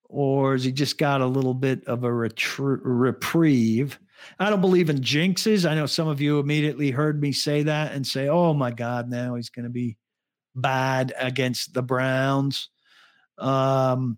Or 0.09 0.53
has 0.53 0.63
he 0.63 0.71
just 0.71 0.97
got 0.97 1.21
a 1.21 1.25
little 1.25 1.53
bit 1.53 1.85
of 1.85 2.03
a 2.03 2.09
retrie- 2.09 2.81
reprieve? 2.83 3.99
I 4.39 4.49
don't 4.49 4.61
believe 4.61 4.89
in 4.89 4.99
jinxes. 4.99 5.69
I 5.69 5.75
know 5.75 5.85
some 5.85 6.07
of 6.07 6.19
you 6.19 6.39
immediately 6.39 6.91
heard 6.91 7.21
me 7.21 7.31
say 7.31 7.63
that 7.63 7.93
and 7.93 8.05
say, 8.05 8.27
oh 8.27 8.53
my 8.53 8.71
God, 8.71 9.09
now 9.09 9.35
he's 9.35 9.49
going 9.49 9.63
to 9.63 9.71
be 9.71 9.97
bad 10.55 11.13
against 11.17 11.73
the 11.73 11.81
Browns. 11.81 12.69
Um, 13.37 14.17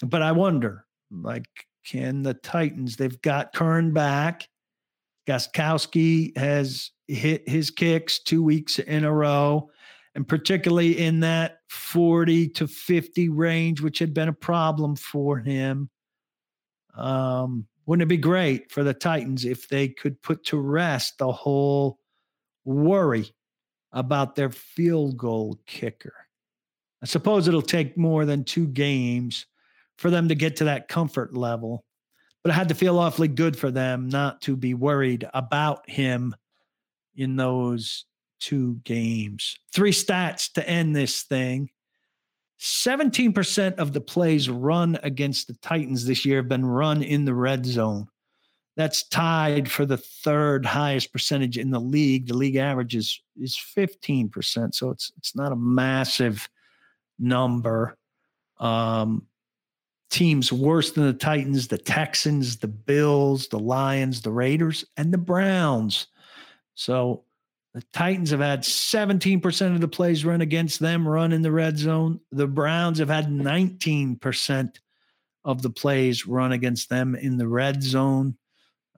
but 0.00 0.22
I 0.22 0.32
wonder, 0.32 0.86
like, 1.10 1.46
can 1.86 2.22
the 2.22 2.34
Titans? 2.34 2.96
They've 2.96 3.20
got 3.20 3.52
Kern 3.52 3.92
back. 3.92 4.48
Gostkowski 5.28 6.36
has 6.36 6.90
hit 7.06 7.48
his 7.48 7.70
kicks 7.70 8.18
two 8.18 8.42
weeks 8.42 8.78
in 8.78 9.04
a 9.04 9.12
row, 9.12 9.70
and 10.14 10.26
particularly 10.26 10.98
in 10.98 11.20
that 11.20 11.58
40 11.68 12.48
to 12.50 12.68
50 12.68 13.28
range, 13.30 13.80
which 13.80 13.98
had 13.98 14.14
been 14.14 14.28
a 14.28 14.32
problem 14.32 14.96
for 14.96 15.38
him. 15.38 15.90
Um, 16.96 17.66
wouldn't 17.86 18.04
it 18.04 18.08
be 18.08 18.16
great 18.16 18.70
for 18.70 18.84
the 18.84 18.94
Titans 18.94 19.44
if 19.44 19.68
they 19.68 19.88
could 19.88 20.22
put 20.22 20.44
to 20.46 20.58
rest 20.58 21.18
the 21.18 21.30
whole 21.30 21.98
worry 22.64 23.28
about 23.92 24.36
their 24.36 24.50
field 24.50 25.16
goal 25.16 25.58
kicker? 25.66 26.14
I 27.02 27.06
suppose 27.06 27.48
it'll 27.48 27.60
take 27.60 27.98
more 27.98 28.24
than 28.24 28.44
two 28.44 28.66
games 28.66 29.46
for 29.98 30.10
them 30.10 30.28
to 30.28 30.34
get 30.34 30.56
to 30.56 30.64
that 30.64 30.88
comfort 30.88 31.36
level, 31.36 31.84
but 32.42 32.50
it 32.50 32.54
had 32.54 32.68
to 32.68 32.74
feel 32.74 32.98
awfully 32.98 33.28
good 33.28 33.56
for 33.56 33.70
them 33.70 34.08
not 34.08 34.40
to 34.42 34.56
be 34.56 34.74
worried 34.74 35.28
about 35.34 35.88
him 35.90 36.34
in 37.16 37.36
those 37.36 38.06
two 38.40 38.80
games. 38.84 39.56
Three 39.72 39.92
stats 39.92 40.52
to 40.52 40.68
end 40.68 40.94
this 40.94 41.22
thing. 41.22 41.70
17% 42.60 43.74
of 43.76 43.92
the 43.92 44.00
plays 44.00 44.48
run 44.48 44.98
against 45.02 45.48
the 45.48 45.54
Titans 45.54 46.06
this 46.06 46.24
year 46.24 46.38
have 46.38 46.48
been 46.48 46.64
run 46.64 47.02
in 47.02 47.24
the 47.24 47.34
red 47.34 47.66
zone. 47.66 48.08
That's 48.76 49.06
tied 49.08 49.70
for 49.70 49.86
the 49.86 49.96
third 49.98 50.66
highest 50.66 51.12
percentage 51.12 51.58
in 51.58 51.70
the 51.70 51.80
league. 51.80 52.26
The 52.26 52.36
league 52.36 52.56
average 52.56 52.96
is, 52.96 53.20
is 53.36 53.56
15%. 53.56 54.74
So 54.74 54.90
it's 54.90 55.12
it's 55.16 55.36
not 55.36 55.52
a 55.52 55.56
massive 55.56 56.48
number. 57.18 57.96
Um, 58.58 59.26
teams 60.10 60.52
worse 60.52 60.92
than 60.92 61.06
the 61.06 61.12
Titans, 61.12 61.68
the 61.68 61.78
Texans, 61.78 62.56
the 62.56 62.68
Bills, 62.68 63.48
the 63.48 63.58
Lions, 63.58 64.22
the 64.22 64.30
Raiders, 64.32 64.84
and 64.96 65.12
the 65.12 65.18
Browns. 65.18 66.06
So 66.74 67.24
the 67.74 67.82
Titans 67.92 68.30
have 68.30 68.40
had 68.40 68.62
17% 68.62 69.74
of 69.74 69.80
the 69.80 69.88
plays 69.88 70.24
run 70.24 70.40
against 70.40 70.78
them 70.78 71.06
run 71.06 71.32
in 71.32 71.42
the 71.42 71.50
red 71.50 71.76
zone. 71.76 72.20
The 72.30 72.46
Browns 72.46 73.00
have 73.00 73.08
had 73.08 73.26
19% 73.26 74.76
of 75.44 75.60
the 75.60 75.70
plays 75.70 76.24
run 76.24 76.52
against 76.52 76.88
them 76.88 77.16
in 77.16 77.36
the 77.36 77.48
red 77.48 77.82
zone. 77.82 78.36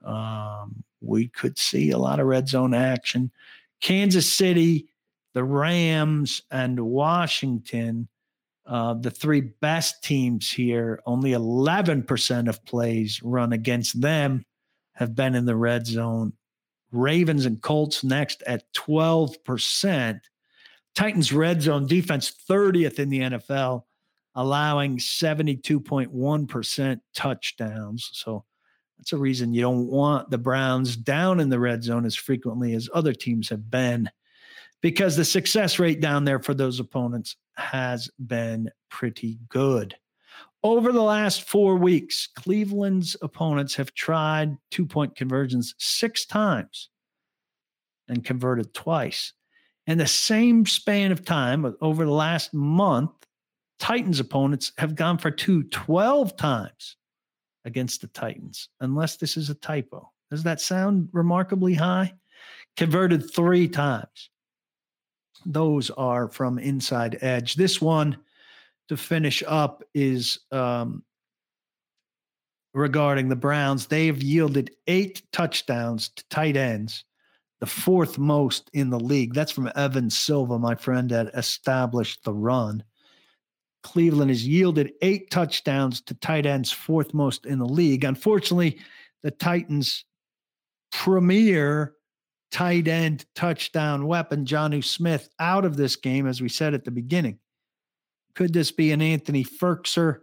Um, 0.05 0.83
we 1.01 1.27
could 1.27 1.57
see 1.57 1.89
a 1.89 1.97
lot 1.97 2.19
of 2.19 2.27
red 2.27 2.47
zone 2.47 2.75
action. 2.75 3.31
Kansas 3.81 4.31
City, 4.31 4.89
the 5.33 5.43
Rams, 5.43 6.43
and 6.51 6.79
Washington, 6.79 8.07
uh, 8.67 8.93
the 8.93 9.11
three 9.11 9.41
best 9.41 10.03
teams 10.03 10.51
here, 10.51 11.01
only 11.07 11.31
11% 11.31 12.47
of 12.47 12.63
plays 12.65 13.21
run 13.23 13.53
against 13.53 13.99
them 13.99 14.45
have 14.93 15.15
been 15.15 15.33
in 15.33 15.45
the 15.45 15.55
red 15.55 15.87
zone. 15.87 16.33
Ravens 16.97 17.45
and 17.45 17.61
Colts 17.61 18.03
next 18.03 18.43
at 18.43 18.63
12%. 18.73 20.19
Titans 20.95 21.31
red 21.31 21.61
zone 21.61 21.85
defense 21.85 22.33
30th 22.49 22.99
in 22.99 23.09
the 23.09 23.19
NFL, 23.19 23.83
allowing 24.35 24.97
72.1% 24.97 26.99
touchdowns. 27.15 28.09
So 28.13 28.43
that's 28.97 29.13
a 29.13 29.17
reason 29.17 29.53
you 29.53 29.61
don't 29.61 29.87
want 29.87 30.31
the 30.31 30.39
Browns 30.39 30.97
down 30.97 31.39
in 31.39 31.49
the 31.49 31.59
red 31.59 31.83
zone 31.83 32.05
as 32.05 32.15
frequently 32.15 32.73
as 32.73 32.89
other 32.93 33.13
teams 33.13 33.49
have 33.49 33.69
been, 33.69 34.09
because 34.81 35.15
the 35.15 35.25
success 35.25 35.77
rate 35.77 36.01
down 36.01 36.25
there 36.25 36.39
for 36.39 36.55
those 36.55 36.79
opponents 36.79 37.35
has 37.55 38.09
been 38.25 38.71
pretty 38.89 39.37
good. 39.49 39.95
Over 40.63 40.91
the 40.91 41.03
last 41.03 41.43
four 41.43 41.75
weeks, 41.75 42.27
Cleveland's 42.27 43.15
opponents 43.21 43.75
have 43.75 43.93
tried 43.93 44.57
two 44.71 44.85
point 44.85 45.15
conversions 45.15 45.75
six 45.77 46.25
times 46.25 46.89
and 48.07 48.23
converted 48.23 48.73
twice. 48.73 49.33
In 49.85 49.97
the 49.97 50.07
same 50.07 50.65
span 50.65 51.11
of 51.11 51.23
time, 51.23 51.75
over 51.79 52.05
the 52.05 52.11
last 52.11 52.53
month, 52.53 53.11
Titans 53.79 54.19
opponents 54.19 54.71
have 54.77 54.95
gone 54.95 55.17
for 55.17 55.31
two 55.31 55.63
12 55.63 56.35
times 56.35 56.97
against 57.63 58.01
the 58.01 58.07
Titans, 58.07 58.69
unless 58.79 59.17
this 59.17 59.37
is 59.37 59.49
a 59.49 59.55
typo. 59.55 60.11
Does 60.31 60.43
that 60.43 60.59
sound 60.59 61.09
remarkably 61.13 61.75
high? 61.75 62.13
Converted 62.75 63.31
three 63.31 63.67
times. 63.67 64.29
Those 65.45 65.89
are 65.91 66.27
from 66.27 66.57
Inside 66.57 67.19
Edge. 67.21 67.55
This 67.55 67.79
one 67.79 68.17
to 68.89 68.97
finish 68.97 69.43
up 69.45 69.83
is 69.93 70.39
um, 70.51 71.03
regarding 72.73 73.29
the 73.29 73.35
Browns. 73.35 73.87
They've 73.87 74.21
yielded 74.21 74.71
eight 74.87 75.23
touchdowns 75.31 76.09
to 76.09 76.23
tight 76.29 76.55
ends, 76.55 77.03
the 77.59 77.65
fourth 77.65 78.17
most 78.17 78.69
in 78.73 78.89
the 78.89 78.99
league. 78.99 79.33
That's 79.33 79.51
from 79.51 79.71
Evan 79.75 80.09
Silva, 80.09 80.59
my 80.59 80.75
friend 80.75 81.09
that 81.09 81.31
established 81.33 82.23
the 82.23 82.33
run. 82.33 82.83
Cleveland 83.83 84.31
has 84.31 84.45
yielded 84.45 84.93
eight 85.01 85.31
touchdowns 85.31 86.01
to 86.01 86.13
tight 86.15 86.45
ends, 86.45 86.71
fourth 86.71 87.13
most 87.13 87.45
in 87.45 87.59
the 87.59 87.65
league. 87.65 88.03
Unfortunately, 88.03 88.79
the 89.23 89.31
Titans' 89.31 90.05
premier 90.91 91.93
tight 92.51 92.87
end 92.87 93.25
touchdown 93.35 94.07
weapon, 94.07 94.45
Jonnu 94.45 94.83
Smith, 94.83 95.29
out 95.39 95.65
of 95.65 95.77
this 95.77 95.95
game, 95.95 96.27
as 96.27 96.41
we 96.41 96.49
said 96.49 96.73
at 96.73 96.85
the 96.85 96.91
beginning. 96.91 97.39
Could 98.37 98.53
this 98.53 98.69
be 98.71 98.91
an 98.91 99.01
Anthony 99.01 99.43
Firkser, 99.43 100.19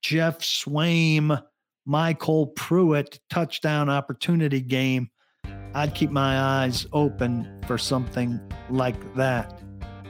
Geoff 0.00 0.38
Swaim, 0.38 1.42
MyCole 1.88 2.54
Pruitt 2.54 3.18
touchdown 3.30 3.88
opportunity 3.88 4.60
game? 4.60 5.10
I'd 5.74 5.92
keep 5.92 6.12
my 6.12 6.38
eyes 6.38 6.86
open 6.92 7.60
for 7.66 7.76
something 7.76 8.40
like 8.70 9.16
that 9.16 9.60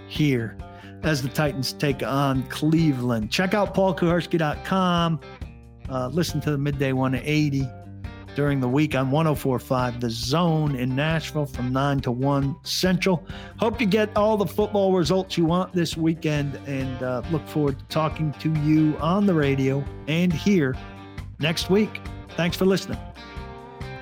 here 0.09 0.59
as 1.05 1.23
the 1.23 1.31
Titans 1.31 1.73
take 1.73 2.03
on 2.03 2.43
Cleveland. 2.49 3.33
Check 3.33 3.55
out 3.55 3.75
paulkuharsky.com. 3.75 5.19
Uh, 5.89 6.09
listen 6.09 6.43
to 6.43 6.51
the 6.51 6.59
midday 6.59 6.93
180 6.93 7.67
during 8.39 8.61
the 8.61 8.69
week 8.69 8.95
on 8.95 9.11
1045 9.11 10.01
The 10.01 10.09
Zone 10.09 10.77
in 10.77 10.95
Nashville 10.95 11.45
from 11.45 11.73
9 11.73 11.99
to 12.03 12.13
1 12.13 12.55
Central. 12.63 13.27
Hope 13.59 13.81
you 13.81 13.87
get 13.89 14.17
all 14.17 14.37
the 14.37 14.47
football 14.47 14.93
results 14.93 15.37
you 15.37 15.45
want 15.45 15.73
this 15.73 15.97
weekend 15.97 16.55
and 16.69 17.03
uh, 17.03 17.23
look 17.33 17.45
forward 17.49 17.81
to 17.81 17.85
talking 17.87 18.33
to 18.35 18.55
you 18.61 18.97
on 19.01 19.27
the 19.27 19.35
radio 19.35 19.85
and 20.07 20.33
here 20.33 20.77
next 21.41 21.69
week. 21.69 22.01
Thanks 22.37 22.57
for 22.57 22.65
listening. 22.65 23.01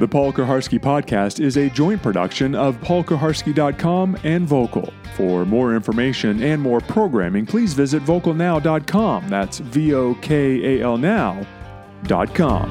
The 0.01 0.07
Paul 0.07 0.35
Kuharsky 0.35 0.79
Podcast 0.79 1.41
is 1.41 1.57
a 1.57 1.71
joint 1.71 2.03
production 2.03 2.55
of 2.55 2.77
paulkuharsky.com 2.83 4.19
and 4.23 4.47
Vokal. 4.47 4.93
For 5.15 5.47
more 5.47 5.75
information 5.75 6.43
and 6.43 6.61
more 6.61 6.81
programming, 6.81 7.47
please 7.47 7.73
visit 7.73 8.05
vokalnow.com. 8.05 9.31
That's 9.31 9.61
V 9.61 9.95
O 9.95 10.15
K 10.17 10.77
A 10.79 10.85
L 10.85 10.99
now.com. 10.99 12.69